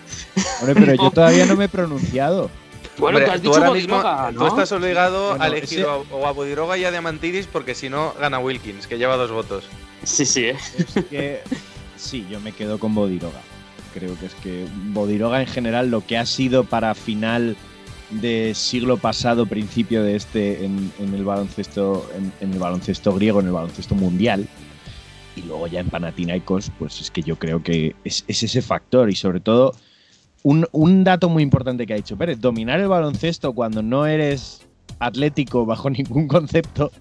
[0.60, 2.48] Hombre, pero yo todavía no me he pronunciado.
[2.98, 4.02] Bueno, Hombre, tú has tú dicho ahora mismo
[4.38, 7.46] tú estás obligado Bueno, a elegir ese- o a- o a Bodiroga y a Diamantidis
[7.46, 9.64] porque si no gana Wilkins, que lleva dos votos.
[10.04, 10.56] Sí, sí, ¿eh?
[10.78, 11.40] Es que
[11.96, 13.40] sí, yo me quedo con Bodiroga.
[13.92, 17.56] Creo que es que Bodiroga en general lo que ha sido para final
[18.10, 22.08] de siglo pasado, principio de este en, el baloncesto
[22.40, 24.46] en, el baloncesto griego, en el baloncesto mundial
[25.36, 29.10] y luego ya en Panathinaikos, pues es que yo creo que es, es ese factor
[29.10, 29.74] y sobre todo
[30.42, 34.64] un, dato muy importante que ha dicho Pérez, dominar el baloncesto cuando no eres
[35.00, 36.92] atlético bajo ningún concepto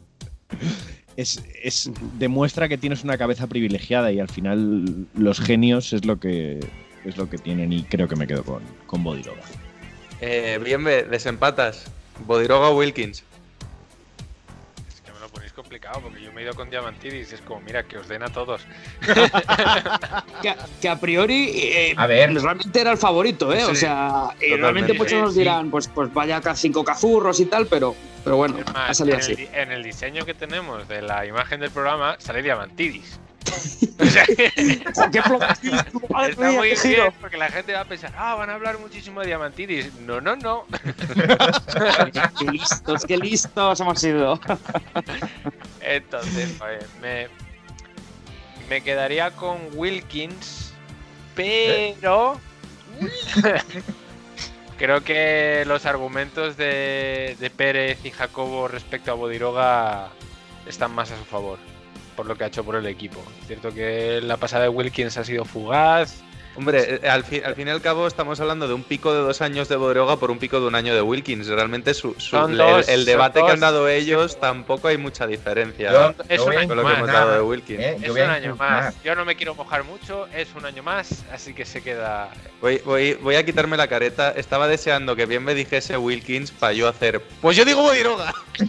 [1.16, 6.20] es, es- demuestra que tienes una cabeza privilegiada y al final los genios es lo
[6.20, 6.60] que
[7.06, 9.04] es lo que tienen y creo que me quedo con, con.
[10.28, 11.86] Eh, bien, desempatas.
[12.26, 13.24] Bodiroga o Wilkins.
[14.88, 17.42] Es que me lo ponéis complicado porque yo me he ido con Diamantidis y es
[17.42, 18.62] como, mira, que os den a todos.
[20.42, 22.34] que, a- que a priori eh, A ver.
[22.34, 23.66] realmente era el favorito, ¿eh?
[23.66, 24.58] o sea, eh, totalmente.
[24.58, 25.40] realmente muchos Sí, nos sí.
[25.42, 29.24] dirán, pues, pues vaya acá cinco cazurros y tal, pero, pero bueno, ha salido en,
[29.24, 29.36] el, así.
[29.36, 33.20] di- en el diseño que tenemos de la imagen del programa sale Diamantidis.
[34.00, 34.52] O sea, ¡Qué
[36.30, 37.04] Está muy qué giro!
[37.04, 39.94] bien porque la gente va a pensar, ah, van a hablar muchísimo de Diamantidis.
[39.96, 40.66] No, no, no.
[42.40, 44.40] ¡Qué listos, qué listos hemos sido!
[45.82, 47.28] Entonces, pues, me,
[48.70, 50.74] me quedaría con Wilkins,
[51.36, 52.40] pero
[54.78, 60.10] creo que los argumentos de, de Pérez y Jacobo respecto a Bodiroga
[60.66, 61.60] están más a su favor,
[62.16, 63.22] por lo que ha hecho por el equipo.
[63.48, 66.22] Cierto que la pasada de Wilkins ha sido fugaz.
[66.58, 69.20] Hombre, eh, al, fin, al fin y al cabo estamos hablando de un pico de
[69.20, 71.48] dos años de Bodiroga por un pico de un año de Wilkins.
[71.48, 75.28] Realmente su, su- el, dos, el son debate que han dado ellos tampoco hay mucha
[75.28, 76.98] diferencia Yo- Es yo un año con lo que más.
[77.00, 77.80] hemos dado de Wilkins.
[77.82, 77.98] ¿eh?
[78.02, 78.96] Es un año más.
[79.04, 82.30] Yo no me quiero mojar mucho, es un año más, así que se queda.
[82.62, 84.32] Voy, voy, voy a quitarme la careta.
[84.32, 87.22] Estaba deseando que bien me dijese Wilkins para yo hacer.
[87.42, 88.34] Pues yo digo Bodiroga.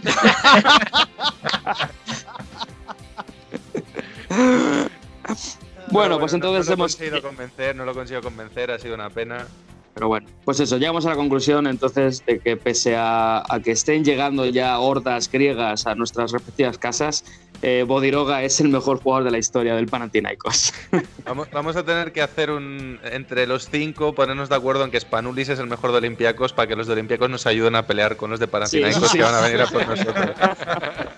[5.89, 8.79] Bueno, pues no- entonces no, lo he hemos- conseguido convencer, no lo consigo convencer, ha
[8.79, 9.47] sido una pena.
[9.93, 13.71] Pero bueno, pues eso, llegamos a la conclusión entonces de que pese a, a que
[13.71, 17.25] estén llegando ya hordas griegas a nuestras respectivas casas,
[17.63, 20.71] eh, Bodiroga es el mejor jugador de la historia del Panathinaikos.
[21.25, 22.99] Vamos, vamos a tener que hacer un.
[23.03, 26.67] Entre los cinco, ponernos de acuerdo en que Spanulis es el mejor de Olympiacos para
[26.67, 29.17] que los de Olympiacos nos ayuden a pelear con los de Panathinaikos Sí.
[29.17, 30.15] que van a venir a por nosotros.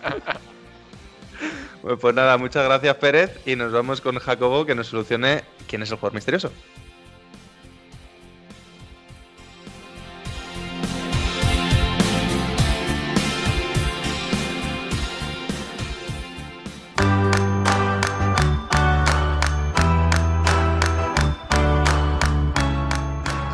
[1.82, 5.91] Pues, nada, muchas gracias Pérez y nos vamos con Jacobo que nos solucione quién es
[5.91, 6.51] el jugador misterioso.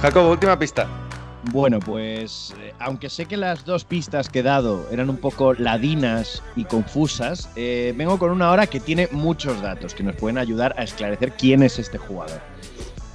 [0.01, 1.04] Jacobo, última pista.
[1.51, 5.53] Bueno, pues eh, aunque sé que las dos pistas que he dado eran un poco
[5.53, 10.37] ladinas y confusas, eh, vengo con una hora que tiene muchos datos que nos pueden
[10.37, 12.41] ayudar a esclarecer quién es este jugador.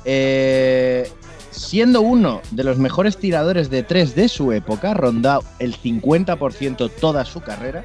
[0.05, 1.11] Eh,
[1.51, 7.25] siendo uno de los mejores tiradores de tres de su época, rondado el 50% toda
[7.25, 7.85] su carrera,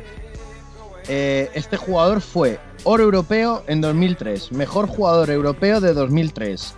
[1.07, 6.73] este jugador fue oro europeo en 2003, mejor jugador europeo de 2003,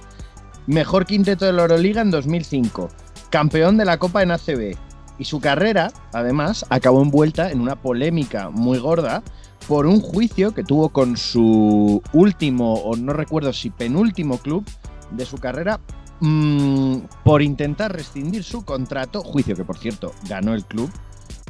[0.68, 2.90] mejor quinteto de la Euroliga en 2005,
[3.30, 4.76] campeón de la Copa en ACB.
[5.20, 9.24] Y su carrera, además, acabó envuelta en una polémica muy gorda
[9.68, 14.64] por un juicio que tuvo con su último, o no recuerdo si penúltimo club
[15.12, 15.80] de su carrera,
[16.20, 20.90] mm, por intentar rescindir su contrato, juicio que por cierto ganó el club,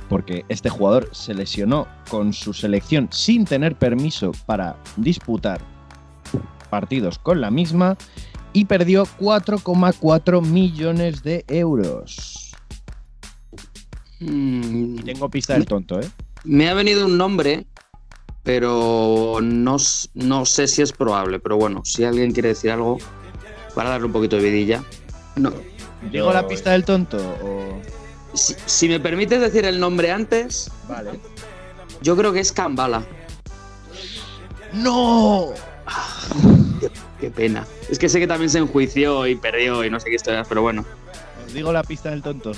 [0.10, 5.60] porque este jugador se lesionó con su selección sin tener permiso para disputar
[6.70, 7.98] partidos con la misma
[8.58, 12.56] y perdió 4,4 millones de euros.
[14.20, 16.10] Mm, Y tengo pista del tonto, ¿eh?
[16.44, 17.68] me ha venido un nombre,
[18.42, 19.78] pero no,
[20.16, 21.40] no sé si es probable.
[21.40, 22.98] Pero bueno, si alguien quiere decir algo,
[23.76, 24.84] para darle un poquito de vidilla.
[25.36, 25.54] No.
[26.12, 27.80] ¿Digo la pista del tonto o...?
[28.34, 31.20] Si, si me permites decir el nombre antes, Vale.
[32.02, 33.06] yo creo que es Kambala.
[34.74, 35.54] ¡No!
[37.20, 37.66] Qué, pena.
[37.90, 40.62] Es que sé que también se enjuició y perdió y no sé qué historias, pero
[40.62, 40.86] bueno.
[41.46, 42.52] Os digo la pista del tonto.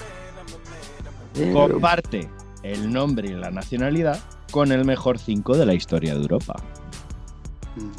[1.53, 2.27] Comparte
[2.63, 4.19] el nombre y la nacionalidad
[4.51, 6.55] con el mejor 5 de la historia de Europa.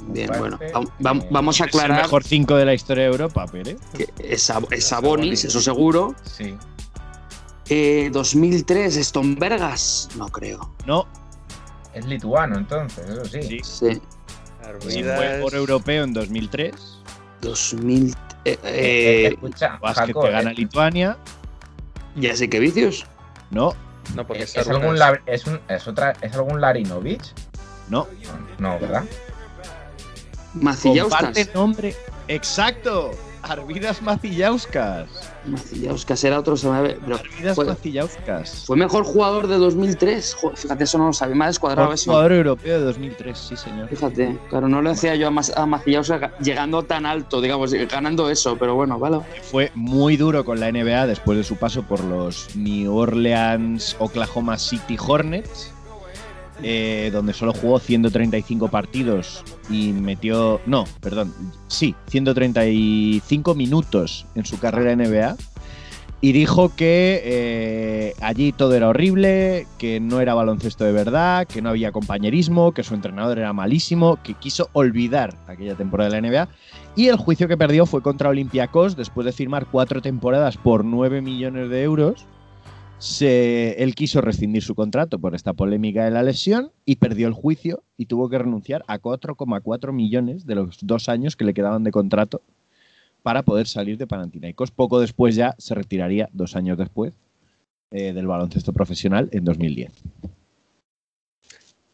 [0.09, 0.91] Bien, Comparte, bueno.
[1.01, 3.79] va- va- vamos a Es el aclarar mejor 5 de la historia de Europa, Pérez.
[3.97, 6.15] que es, es Sabonis, eso seguro.
[6.25, 6.55] Sí.
[7.71, 10.75] Eh, 2003, Stonbergas, no creo.
[10.87, 11.07] No,
[11.95, 13.43] Es lituano, entonces, eso sí.
[13.43, 13.61] sí.
[13.63, 14.03] Sí.
[14.89, 16.75] Sí, fue por europeo en 2003.
[17.41, 18.11] 2000.
[18.11, 18.15] eh,
[18.45, 21.17] Eh, eh, escucha, Básquet Jaco, que gana eh, Lituania.
[22.17, 23.07] ya sé que vicios.
[23.51, 23.75] No,
[24.15, 27.33] No, porque ¿es, es algún la- es, un- es otra, ¿Es algún Larinovich?
[27.89, 28.07] no.
[28.59, 29.05] No, ¿verdad?
[30.55, 31.21] Macillauskas.
[31.21, 31.97] Comparte nombre.
[32.29, 33.13] Exacto.
[33.43, 35.09] Arvidas Macillauskas.
[35.47, 36.55] Macillauskas era otro.
[36.61, 38.65] pero Arvidas fue, Macillauskas.
[38.67, 40.35] fue mejor jugador de 2003.
[40.41, 42.11] Joder, fíjate, eso no lo ha descuadrado Mejor eso.
[42.11, 43.89] jugador europeo de 2003, sí, señor.
[43.89, 45.33] Fíjate, claro, no lo decía yo a,
[45.63, 49.21] a Macillauskas llegando tan alto, digamos, ganando eso, pero bueno, vale.
[49.43, 54.59] Fue muy duro con la NBA después de su paso por los New Orleans Oklahoma
[54.59, 55.73] City Hornets,
[56.63, 60.61] eh, donde solo jugó 135 partidos y metió.
[60.67, 61.33] No, perdón,
[61.69, 65.37] sí, 135 minutos en su carrera NBA.
[66.23, 71.63] Y dijo que eh, allí todo era horrible, que no era baloncesto de verdad, que
[71.63, 76.29] no había compañerismo, que su entrenador era malísimo, que quiso olvidar aquella temporada de la
[76.29, 76.49] NBA.
[76.95, 81.23] Y el juicio que perdió fue contra Olympiacos después de firmar cuatro temporadas por 9
[81.23, 82.27] millones de euros.
[83.01, 87.33] Se- él quiso rescindir su contrato por esta polémica de la lesión y perdió el
[87.33, 91.83] juicio y tuvo que renunciar a 4,4 millones de los dos años que le quedaban
[91.83, 92.43] de contrato
[93.23, 94.71] para poder salir de Panathinaikos.
[94.71, 97.15] Poco después ya se retiraría, dos años después,
[97.91, 99.93] eh, del baloncesto profesional en 2010.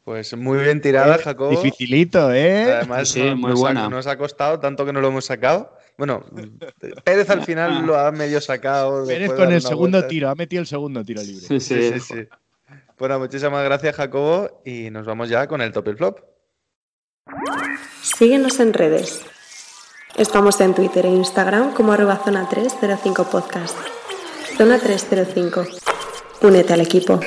[0.04, 1.50] Pues muy bien tirada, Jacobo.
[1.50, 2.64] Dificilito, ¿eh?
[2.74, 3.86] Además, Sí, no- muy nos, buena.
[3.86, 5.75] Ha, nos ha costado tanto que no lo hemos sacado.
[5.98, 6.24] Bueno,
[7.04, 9.06] Pérez al final lo ha medio sacado.
[9.06, 10.08] Pérez con el segundo vuelta.
[10.08, 11.46] tiro, ha metido el segundo tiro libre.
[11.46, 12.28] Sí, Sí, sí, sí.
[12.98, 14.62] Bueno, muchísimas gracias, Jacobo.
[14.64, 16.20] Y nos vamos ya con el top y el flop.
[18.02, 19.22] Síguenos en redes.
[20.16, 23.76] Estamos en Twitter e Instagram como arroba zona 305 podcast.
[24.56, 25.66] Zona 305.
[26.42, 27.20] Únete al equipo.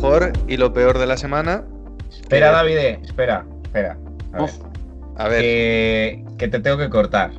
[0.00, 1.62] Mejor y lo peor de la semana.
[2.10, 3.96] Espera, Eh, David, espera, espera.
[4.32, 4.50] A ver,
[5.16, 7.30] A ver, que, que te tengo que cortar.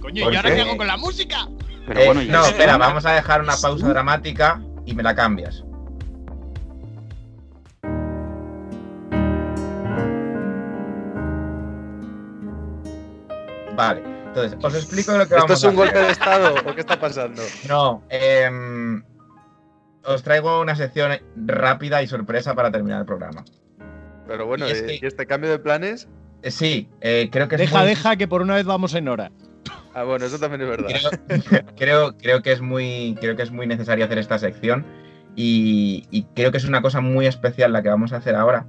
[0.00, 0.60] Coño, ¿Por ¿y ahora qué?
[0.60, 1.48] hago con la música?
[1.86, 5.64] Pero Eh, bueno, no, espera, vamos a dejar una pausa dramática y me la cambias.
[13.76, 16.06] Vale, entonces, os explico lo que ¿esto vamos es a un golpe hacer.
[16.06, 17.42] de estado o qué está pasando?
[17.68, 19.02] No, em,
[20.04, 23.44] os traigo una sección rápida y sorpresa para terminar el programa.
[24.26, 26.08] Pero bueno, Y es ¿y que- y este cambio de planes?
[26.42, 29.08] Eh, sí, eh, creo que es Deja, muy- deja, que por una vez vamos en
[29.08, 29.30] hora.
[29.92, 30.88] Ah, bueno, eso también es verdad.
[31.26, 34.86] creo, creo, creo que es muy, creo que es muy necesario hacer esta sección
[35.36, 38.66] y, y creo que es una cosa muy especial la que vamos a hacer ahora.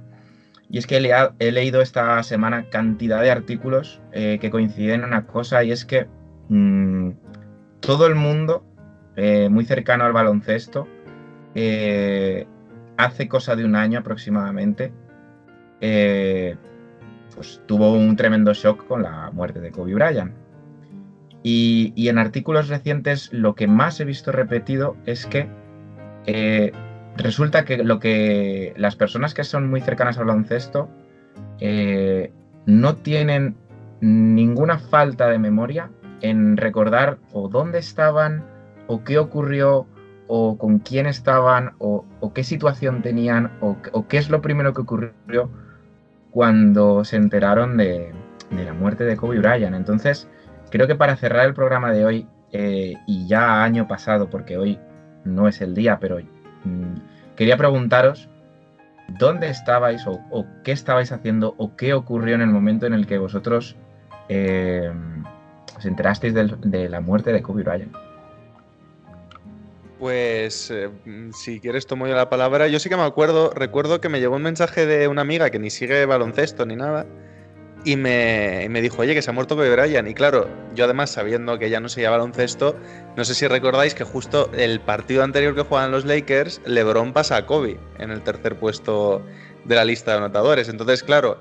[0.68, 0.96] Y es que
[1.38, 5.84] he, leído esta semana cantidad de artículos eh, que coinciden en una cosa y es
[5.84, 6.06] que
[6.48, 7.10] mm,
[7.80, 8.64] todo el mundo
[9.16, 10.88] eh, muy cercano al baloncesto
[11.54, 12.46] eh,
[12.96, 14.92] hace cosa de un año aproximadamente
[15.80, 16.56] eh,
[17.34, 20.32] pues tuvo un tremendo shock con la muerte de Kobe Bryant.
[21.44, 25.48] Y, en artículos recientes lo que más he visto repetido es que
[26.26, 26.70] eh,
[27.16, 30.88] resulta que lo que las personas que son muy cercanas al baloncesto
[32.66, 33.56] no tienen
[34.00, 35.90] ninguna falta de memoria
[36.20, 38.44] en recordar o dónde estaban
[38.86, 39.86] o qué ocurrió
[40.34, 44.72] o con quién estaban o, o qué situación tenían o, o qué es lo primero
[44.72, 45.50] que ocurrió
[46.30, 48.12] cuando se enteraron de,
[48.50, 49.76] de la muerte de Kobe Bryant.
[49.76, 50.28] Entonces,
[50.70, 54.78] creo que para cerrar el programa de hoy, eh, y ya año pasado, porque hoy
[55.24, 56.18] no es el día, pero
[56.64, 56.94] mm,
[57.36, 58.30] quería preguntaros
[59.18, 63.06] dónde estabais o, o qué estabais haciendo o qué ocurrió en el momento en el
[63.06, 63.76] que vosotros
[64.30, 64.90] eh,
[65.76, 67.94] os enterasteis del- de la muerte de Kobe Bryant.
[70.02, 70.90] Pues eh,
[71.32, 72.66] si quieres tomo yo la palabra.
[72.66, 75.60] Yo sí que me acuerdo, recuerdo que me llegó un mensaje de una amiga que
[75.60, 77.06] ni sigue baloncesto ni nada
[77.84, 80.08] y me, me, dijo, oye, que se ha muerto Kobe Bryant.
[80.08, 82.74] Y claro, yo además sabiendo que ya no se lleva baloncesto,
[83.16, 87.36] no sé si recordáis que justo el partido anterior que juegan los Lakers, LeBron pasa
[87.36, 89.24] a Kobe en el tercer puesto
[89.66, 90.68] de la lista de anotadores.
[90.68, 91.38] Entonces, claro,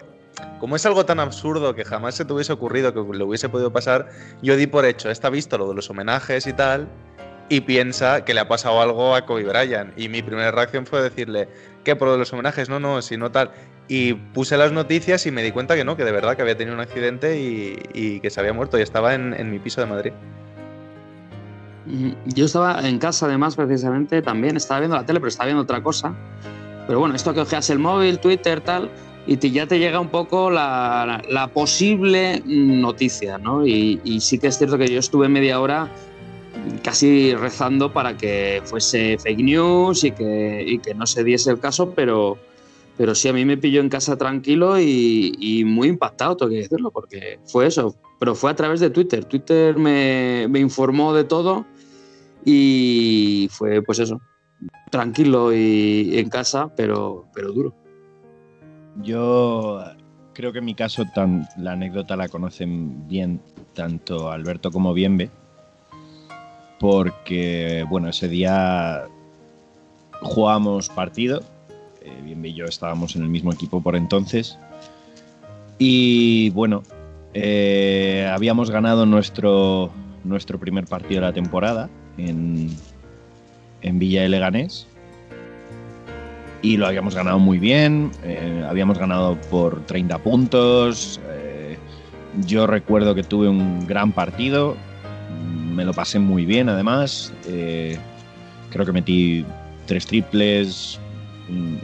[0.60, 3.74] como es algo tan absurdo que jamás se te hubiese ocurrido que le hubiese podido
[3.74, 4.10] pasar,
[4.44, 6.88] yo di por hecho, está visto lo de los homenajes y tal,
[7.52, 9.92] y piensa que le ha pasado algo a Kobe Bryant.
[10.00, 11.50] Y mi primera reacción fue decirle,
[11.84, 12.70] ¿qué por los homenajes?
[12.70, 13.52] No, no, si no tal.
[13.90, 16.56] Y puse las noticias y me di cuenta que no, que de verdad que había
[16.56, 20.14] tenido un accidente y, que se había muerto y estaba en, mi piso de Madrid.
[22.26, 25.84] Yo estaba en casa además precisamente también, estaba viendo la tele, pero estaba viendo otra
[25.84, 26.16] cosa.
[26.88, 28.90] Pero bueno, esto que ojeas el móvil, Twitter, tal,
[29.28, 33.68] y ya te llega un poco la, posible noticia, ¿no?
[33.68, 35.90] Y, y, sí que es cierto que yo estuve media hora
[36.84, 41.60] casi rezando para que fuese fake news y que, y que no se diese el
[41.60, 42.38] caso, pero,
[42.98, 46.92] pero sí, a mí me pilló en casa tranquilo y, muy impactado, tengo que decirlo,
[46.92, 47.96] porque fue eso.
[48.20, 49.26] Pero fue a través de Twitter.
[49.26, 51.66] Twitter me, informó de todo
[52.46, 54.22] y fue, pues eso,
[54.92, 57.76] tranquilo y en casa, pero, pero duro.
[59.02, 59.82] Yo
[60.34, 63.42] creo que en mi caso tan, la anécdota la conocen bien
[63.74, 65.32] tanto Alberto como Bienve,
[66.82, 69.04] porque bueno, ese día
[70.20, 71.44] jugamos partido
[72.02, 74.58] eh, y yo estábamos en el mismo equipo por entonces.
[75.78, 76.82] Y bueno,
[77.36, 79.92] eh, habíamos ganado nuestro,
[80.24, 82.70] nuestro primer partido de la temporada en,
[83.84, 84.88] en Villa de Leganés.
[86.64, 88.10] Y lo habíamos ganado muy bien.
[88.24, 91.20] Eh, habíamos ganado por 30 puntos.
[92.48, 94.76] yo recuerdo que tuve un gran partido.
[95.72, 97.34] Me lo pasé muy bien además.
[97.44, 99.46] creo que metí
[99.86, 101.00] tres triples,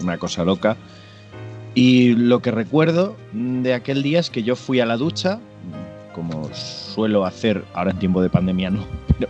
[0.02, 0.78] una cosa loca.
[1.76, 5.40] Y lo que recuerdo de aquel día es que yo fui a la ducha,
[6.16, 8.84] como suelo hacer, ahora en tiempo de pandemia no,
[9.20, 9.30] pero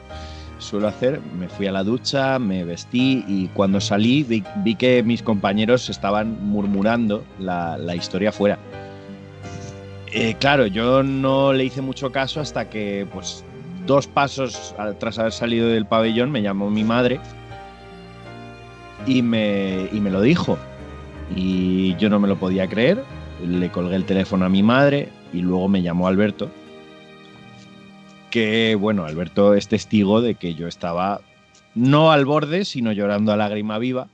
[0.57, 5.21] suelo hacer, me fui a la ducha, me vestí y cuando salí vi, que mis
[5.21, 8.57] compañeros estaban murmurando la, historia fuera.
[10.13, 13.43] Eh, claro, yo no le hice mucho caso hasta que, pues,
[13.87, 17.19] dos pasos tras haber salido del pabellón, me llamó mi madre
[19.07, 20.57] y me, y me lo dijo.
[21.35, 23.03] Y yo no me lo podía creer.
[23.43, 26.49] Le colgué el teléfono a mi madre y luego me llamó Alberto.
[28.29, 31.21] Que bueno, Alberto es testigo de que yo estaba
[31.73, 34.07] no al borde, sino llorando a lágrima viva,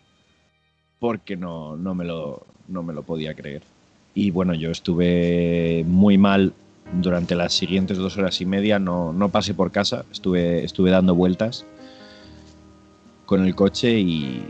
[0.99, 3.63] porque no, no, me, lo, no me lo podía creer.
[4.13, 6.53] Y bueno, yo estuve muy mal
[7.01, 11.15] durante las siguientes dos horas y media, no, no pasé por casa, estuve, estuve dando
[11.15, 11.65] vueltas
[13.25, 14.43] con el coche y,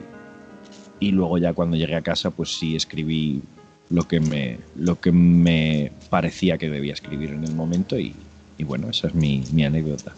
[0.99, 3.41] y luego ya cuando llegué a casa pues sí escribí
[3.89, 8.15] lo que me, lo que me parecía que debía escribir en el momento y,
[8.59, 10.13] bueno, esa es mi, anécdota.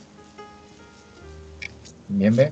[2.07, 2.51] Bien, ve.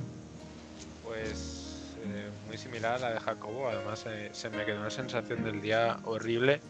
[1.04, 5.44] Pues eh, muy similar a la de Jacobo, además eh, se me quedó una sensación
[5.44, 6.60] del día horrible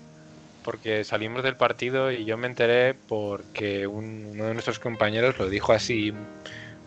[0.65, 5.73] porque salimos del partido y yo me enteré porque uno de nuestros compañeros lo dijo
[5.73, 6.12] así,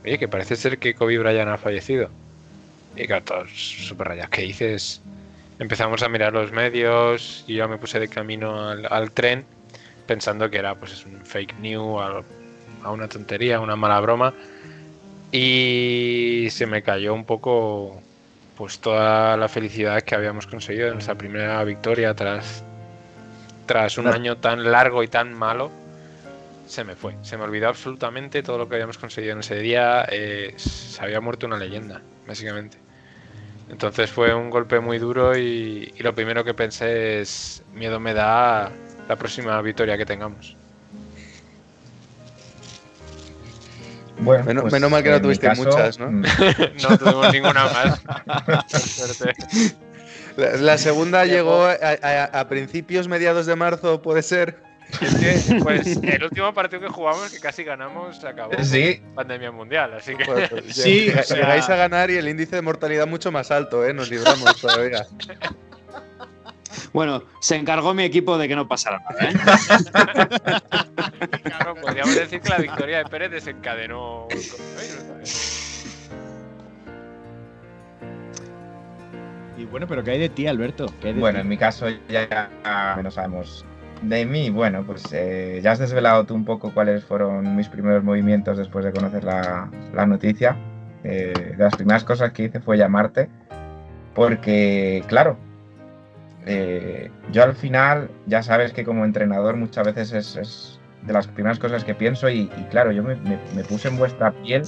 [0.03, 2.09] oye, que parece ser que Kobe Bryant ha fallecido.
[2.95, 4.29] Y claro, todos súper rayas.
[4.29, 5.01] ¿Qué dices?
[5.59, 9.45] Empezamos a mirar los medios y yo me puse de camino al, tren
[10.07, 12.01] pensando que era pues un fake news,
[12.83, 14.33] a, una tontería, una mala broma.
[15.31, 18.01] Y se me cayó un poco
[18.57, 22.63] pues toda la felicidad que habíamos conseguido en nuestra primera victoria tras,
[23.67, 25.69] tras un año tan largo y tan malo.
[26.65, 30.05] Se me fue, se me olvidó absolutamente todo lo que habíamos conseguido en ese día.
[30.09, 32.77] Eh, se había muerto una leyenda, básicamente.
[33.69, 38.71] Entonces fue un golpe muy duro y, lo primero que pensé es, miedo me da
[39.07, 40.55] la próxima victoria que tengamos.
[44.19, 46.09] Bueno, menos, pues, mal que no tuviste muchas, ¿no?
[46.09, 46.21] Mm.
[46.81, 48.01] no tuvimos ninguna más.
[50.37, 54.65] la, segunda llegó a, principios, mediados de marzo, puede ser.
[55.01, 55.15] Es
[55.49, 59.01] que, pues, el último partido que jugamos, que casi ganamos, se acabó sí.
[59.15, 59.93] pandemia mundial.
[59.93, 60.25] Así que.
[60.49, 63.93] Pues, sí, llegáis a ganar y el índice de mortalidad mucho más alto, ¿eh?
[63.93, 65.05] Nos libramos todavía.
[66.93, 69.29] Bueno, se encargó mi equipo de que no pasara nada.
[69.29, 69.33] ¿eh?
[71.43, 74.27] claro, podríamos decir que la victoria de Pérez desencadenó.
[79.57, 80.85] Y bueno, pero ¿qué hay de ti, Alberto?
[81.17, 82.49] bueno, en mi caso ya
[83.01, 83.65] no sabemos
[84.01, 88.03] de mí, bueno, pues eh, ya has desvelado tú un poco cuáles fueron mis primeros
[88.03, 89.69] movimientos después de conocer la,
[90.05, 90.55] noticia.
[91.03, 93.29] Eh, de las primeras cosas que hice fue llamarte,
[94.13, 95.37] porque, claro,
[96.45, 101.59] eh, yo al final, ya sabes que como entrenador muchas veces es, de las primeras
[101.59, 103.15] cosas que pienso y, claro, yo me,
[103.63, 104.63] puse en vuestra piel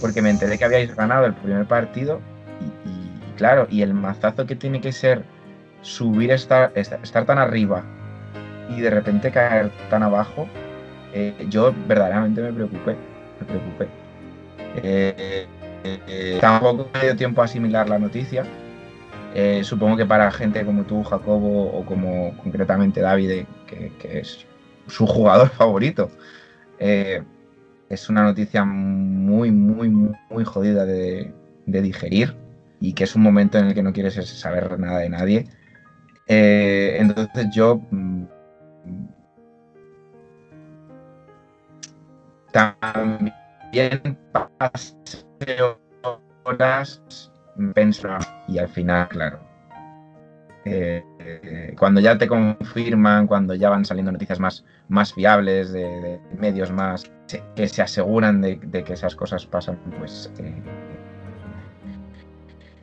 [0.00, 2.20] porque me enteré que habíais ganado el primer partido
[2.84, 2.99] y,
[3.40, 5.24] claro, y el mazazo que tiene que ser
[5.80, 7.82] subir, estar, estar tan arriba
[8.68, 10.46] y de repente caer tan abajo,
[11.14, 12.96] eh, yo verdaderamente me preocupé,
[13.40, 13.88] me preocupé.
[14.82, 15.46] Eh,
[15.84, 18.44] eh, tampoco me dio tiempo a asimilar la noticia.
[19.62, 24.44] supongo que para gente como tú, Jacobo, o como concretamente David, que, es
[24.86, 26.10] su jugador favorito,
[26.78, 31.32] es una noticia muy, muy, muy jodida de,
[31.64, 32.34] digerir
[32.80, 35.46] y que es un momento en el que no quieres saber nada de nadie.
[36.26, 38.24] entonces yo mm,
[42.52, 44.18] también
[44.58, 44.96] pasé
[46.44, 47.02] horas
[47.74, 49.40] pensando y al final, claro,
[50.64, 56.70] eh, cuando ya te confirman, cuando ya van saliendo noticias más, más fiables de, medios
[56.70, 57.10] más
[57.54, 60.62] que se aseguran de, que esas cosas pasan, pues eh,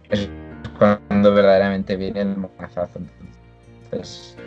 [0.10, 0.30] es
[0.78, 2.99] cuando verdaderamente viene el mazazo.
[3.86, 4.38] Entonces,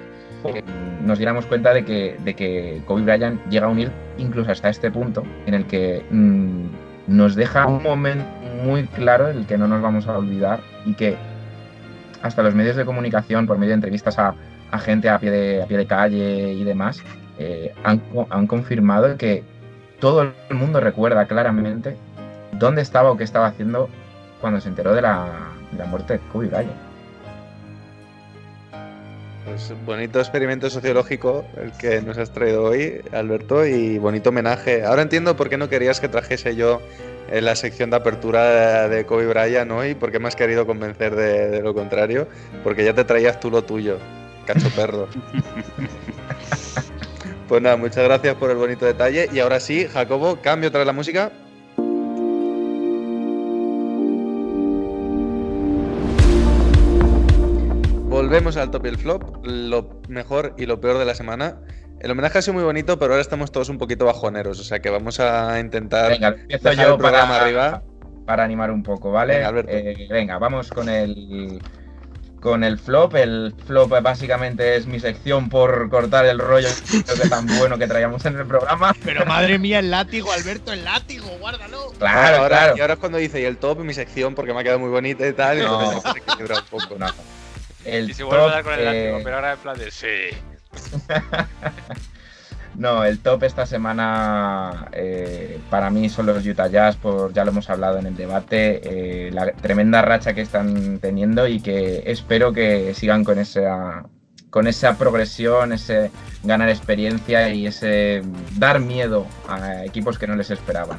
[1.05, 4.91] nos diéramos cuenta de que, de que Kobe Bryant llega a unir incluso hasta este
[4.91, 6.67] punto en el que mm,
[7.09, 8.25] nos deja un momento
[8.65, 11.17] muy claro el que no nos vamos a olvidar y que
[12.23, 14.35] hasta los medios de comunicación, por medio de entrevistas a,
[14.79, 17.03] gente a pie de, a pie de calle y demás,
[17.39, 19.43] eh, han, han confirmado que
[20.01, 21.97] todo el mundo recuerda claramente
[22.53, 23.89] dónde estaba o qué estaba haciendo
[24.41, 26.91] cuando se enteró de la, la muerte de Kobe Bryant.
[29.45, 34.85] Pues bonito experimento sociológico el que nos has traído hoy, Alberto, y bonito homenaje.
[34.85, 36.81] Ahora entiendo por qué no querías que trajese yo
[37.31, 41.17] en la sección de apertura de Kobe Bryant hoy, por qué me has querido convencer
[41.17, 42.29] de, lo contrario,
[42.63, 43.99] porque ya te traías tú lo tuyo,
[44.47, 45.09] cacho perro.
[47.49, 49.29] pues nada, muchas gracias por el bonito detalle.
[49.33, 51.33] Y ahora sí, Jacobo, cambio otra vez la música.
[58.31, 61.57] Volvemos al top y el flop, lo mejor y lo peor de la semana.
[61.99, 64.79] El homenaje ha sido muy bonito, pero ahora estamos todos un poquito bajoneros, o sea
[64.79, 67.83] que vamos a intentar venga, empiezo yo para, arriba.
[68.27, 69.39] Para animar un poco, ¿vale?
[69.39, 71.61] Venga, eh, venga, vamos con el
[72.41, 73.17] con el flop.
[73.17, 76.69] El flop básicamente es mi sección por cortar el rollo
[77.23, 78.95] que tan bueno que traíamos en el programa.
[79.05, 81.91] Pero madre mía, el látigo, Alberto, el látigo, guárdalo.
[81.99, 84.63] Claro, ahora, Y ahora es cuando dice, y el top, mi sección, porque me ha
[84.63, 85.91] quedado muy bonita y tal, y no.
[85.91, 86.01] un
[86.71, 86.97] poco.
[87.01, 87.07] No.
[87.85, 90.07] El y se vuelve a dar con el eh, pero ahora en plan de sí.
[92.75, 97.51] no, el top esta semana eh, para mí son los Utah Jazz, por, ya lo
[97.51, 102.53] hemos hablado en el debate, eh, la tremenda racha que están teniendo y que espero
[102.53, 104.05] que sigan con esa,
[104.51, 106.11] con esa progresión, ese
[106.43, 108.23] ganar experiencia y ese
[108.57, 110.99] dar miedo a equipos que no les esperaban.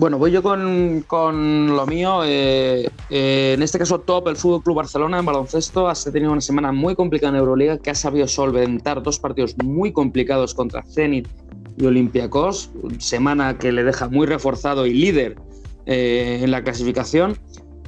[0.00, 2.22] Bueno, voy yo con, lo mío.
[2.24, 6.40] Eh, eh, en este caso, top, el Fútbol Club Barcelona en baloncesto ha tenido una
[6.40, 11.28] semana muy complicada en Euroliga que ha sabido solventar dos partidos muy complicados contra Zenit
[11.76, 12.70] y Olympiacos.
[12.96, 15.36] Semana que le deja muy reforzado y líder
[15.84, 17.36] eh, en la clasificación.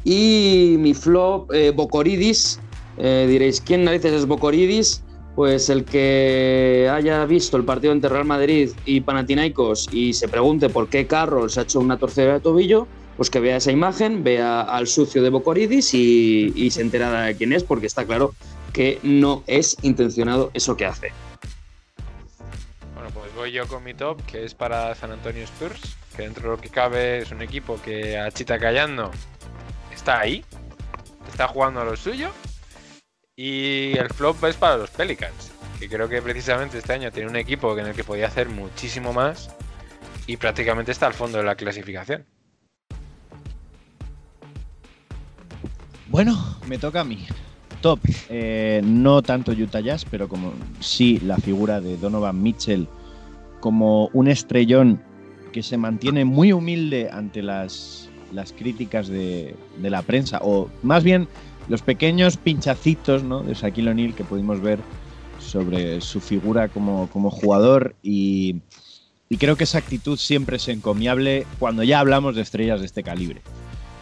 [0.05, 2.61] Y mi flop, Bocoridis.
[2.99, 5.03] diréis, ¿quién narices es Bocoridis?
[5.35, 10.69] Pues el que haya visto el partido entre Real Madrid y Panathinaikos y se pregunte
[10.69, 14.25] por qué Carroll se ha hecho una torcedura de tobillo, pues que vea esa imagen,
[14.25, 18.35] vea al sucio de Bocoridis y, se entera de quién es, porque está claro
[18.75, 21.13] que no es intencionado eso que hace.
[22.95, 26.43] Bueno, pues voy yo con mi top, que es para San Antonio Spurs, que dentro
[26.43, 29.11] de lo que cabe es un equipo que a Chita Callando
[29.91, 30.45] está ahí,
[31.31, 32.31] está jugando a lo suyo
[33.37, 37.37] y el flop es para los Pelicans, que creo que precisamente este año tiene un
[37.37, 39.51] equipo en el que podía hacer muchísimo más
[40.27, 42.25] y prácticamente está al fondo de la clasificación.
[46.09, 47.27] Bueno, me toca a mí.
[47.81, 47.99] Top,
[48.29, 52.87] eh, no tanto Utah Jazz, pero como sí la figura de Donovan Mitchell
[53.61, 55.03] como un estrellón
[55.53, 61.03] que se mantiene muy humilde ante las, las críticas de, de la prensa, o más
[61.03, 61.29] bien
[61.73, 63.43] los pequeños pinchacitos ¿no?
[63.43, 64.79] de Shaquille O'Neal que pudimos ver
[65.39, 68.61] sobre su figura como, jugador y,
[69.39, 73.41] creo que esa actitud siempre es encomiable cuando ya hablamos de estrellas de este calibre.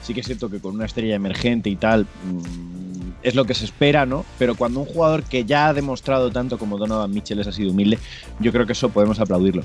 [0.02, 3.54] Sí que es cierto que con una estrella emergente y tal mm, es lo que
[3.54, 4.24] se espera, ¿no?
[4.36, 8.00] Pero cuando un jugador que ya ha demostrado tanto como Donovan Mitchell ha sido humilde,
[8.40, 9.62] yo creo que eso podemos aplaudirlo.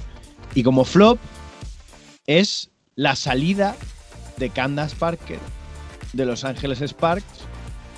[0.54, 1.18] Y como flop
[2.28, 3.76] es la salida
[4.38, 5.40] de Candace Parker
[6.14, 7.48] de Los Ángeles Sparks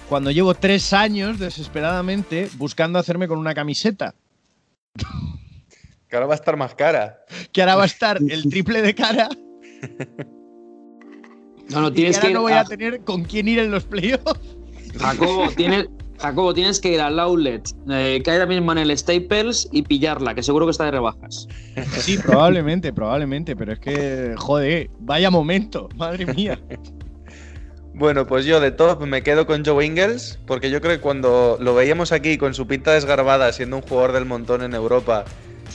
[0.10, 4.16] cuando llevo tres años desesperadamente buscando hacerme con una camiseta.
[6.10, 7.20] Que ahora va a estar más cara.
[7.52, 9.30] Que ahora va a estar el triple de cara.
[11.70, 13.60] No, no, y tienes que que ahora no voy a- a tener con quién ir
[13.60, 14.40] en los playoffs.
[14.98, 18.98] Jacobo, tienes, Jacobo, tienes que ir al outlet eh, que hay ahora mismo en el
[18.98, 21.46] Staples y pillarla, que seguro que está de rebajas.
[22.00, 26.58] Sí, probablemente, probablemente, pero es que, joder, vaya momento, madre mía.
[27.98, 31.58] Bueno, pues yo de top me quedo con Joe Ingles, porque yo creo que cuando
[31.60, 35.26] lo veíamos aquí con su pinta desgarbada, siendo un jugador del montón en Europa,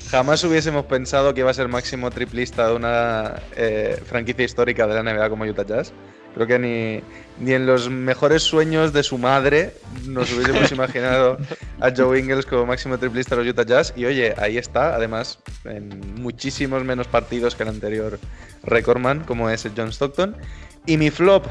[0.09, 4.95] jamás hubiésemos pensado que iba a ser máximo triplista de una eh, franquicia histórica de
[4.95, 5.93] la NBA como Utah Jazz.
[6.37, 7.03] Creo que ni,
[7.45, 9.75] ni en los mejores sueños de su madre
[10.07, 11.39] nos hubiésemos imaginado
[11.81, 13.95] a Joe Ingles como máximo triplista de los Utah Jazz.
[13.97, 18.21] Y oye, ahí está, además, en muchísimos menos partidos que el anterior
[18.63, 20.37] recordman, como es el John Stockton.
[20.87, 21.47] Y mi flop,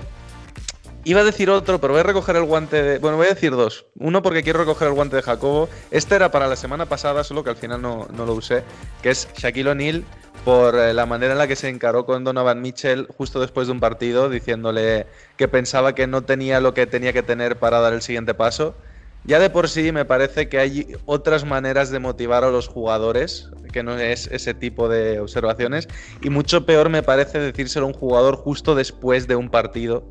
[1.04, 3.00] Iba a decir otro, pero voy a recoger el guante de.
[3.00, 3.86] Bueno, voy a decir dos.
[3.98, 5.68] Uno porque quiero recoger el guante de Jacobo.
[5.90, 8.64] Este era para la semana pasada, solo que al final no, no lo usé.
[9.02, 10.04] Que es Shaquille O'Neal
[10.46, 13.74] por eh, la manera en la que se encaró con Donovan Mitchell justo después de
[13.74, 15.08] un partido, diciéndole
[15.38, 18.76] que pensaba que no tenía lo que tenía que tener para dar el siguiente paso.
[19.24, 23.50] Ya de por sí me parece que hay otras maneras de motivar a los jugadores,
[23.74, 25.88] que no es ese tipo de observaciones.
[26.22, 30.04] Y mucho peor me parece decírselo a un jugador justo después de un partido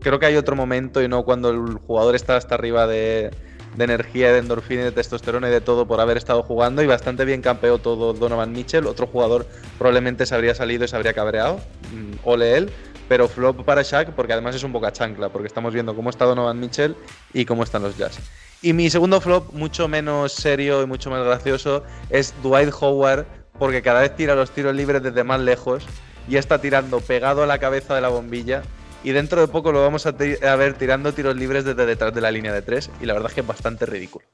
[0.00, 3.30] creo que hay otro momento y no cuando el jugador está hasta arriba de,
[3.78, 7.42] energía, de endorfina, de testosterona y de todo por haber estado jugando y bastante bien
[7.42, 8.86] campeó todo Donovan Mitchell.
[8.86, 9.46] Otro jugador
[9.78, 11.60] probablemente se habría salido y se habría cabreado,
[11.92, 12.70] mm, ole él,
[13.08, 16.24] pero flop para Shaq porque además es un boca chancla, porque estamos viendo cómo está
[16.24, 16.96] Donovan Mitchell
[17.32, 18.18] y cómo están los Jazz.
[18.60, 23.24] Y mi segundo flop, mucho menos serio y mucho más gracioso, es Dwight Howard,
[23.56, 25.86] porque cada vez tira los tiros libres desde más lejos
[26.28, 28.62] y está tirando pegado a la cabeza de la bombilla.
[29.04, 32.30] Y dentro de poco lo vamos a, ver tirando tiros libres desde detrás de la
[32.30, 32.90] línea de tres.
[33.00, 34.26] Y la verdad es que es bastante ridículo.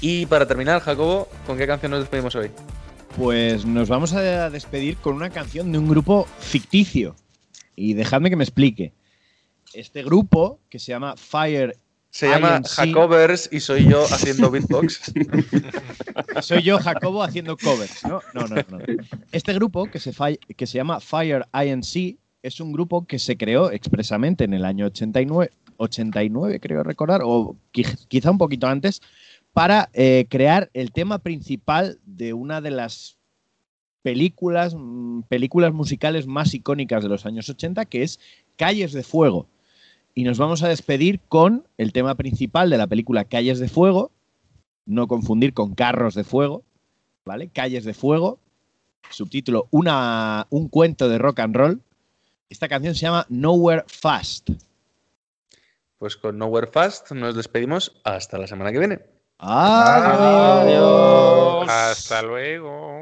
[0.00, 2.50] Y para terminar, Jacobo, ¿con qué canción nos despedimos hoy?
[3.16, 7.14] Pues nos vamos a despedir con una canción de un grupo ficticio.
[7.76, 8.92] Y dejadme que me explique.
[9.74, 11.78] Este grupo, que se llama Fire
[12.10, 15.12] Se llama Jacobers y soy yo haciendo beatbox.
[16.40, 18.20] Soy yo, Jacobo, haciendo covers, ¿no?
[18.34, 18.78] No, no, no.
[19.30, 20.12] Este grupo, que se,
[20.56, 24.86] que se llama Fire INC, es un grupo que se creó expresamente en el año
[24.86, 29.00] 89, 89 creo recordar, o qui- quizá un poquito antes,
[29.52, 33.18] para eh, crear el tema principal de una de las
[34.02, 38.18] películas, mm, películas musicales más icónicas de los años 80, que es
[38.56, 39.46] Calles de Fuego.
[40.14, 44.10] Y nos vamos a despedir con el tema principal de la película Calles de Fuego,
[44.84, 46.64] no confundir con Carros de Fuego,
[47.24, 47.48] ¿vale?
[47.48, 48.38] Calles de Fuego,
[49.10, 51.80] subtítulo una, Un cuento de rock and roll.
[52.52, 54.50] Esta canción se llama Nowhere Fast.
[55.96, 59.00] Pues con Nowhere Fast nos despedimos hasta la semana que viene.
[59.38, 60.76] Adiós.
[61.66, 63.01] Hasta luego.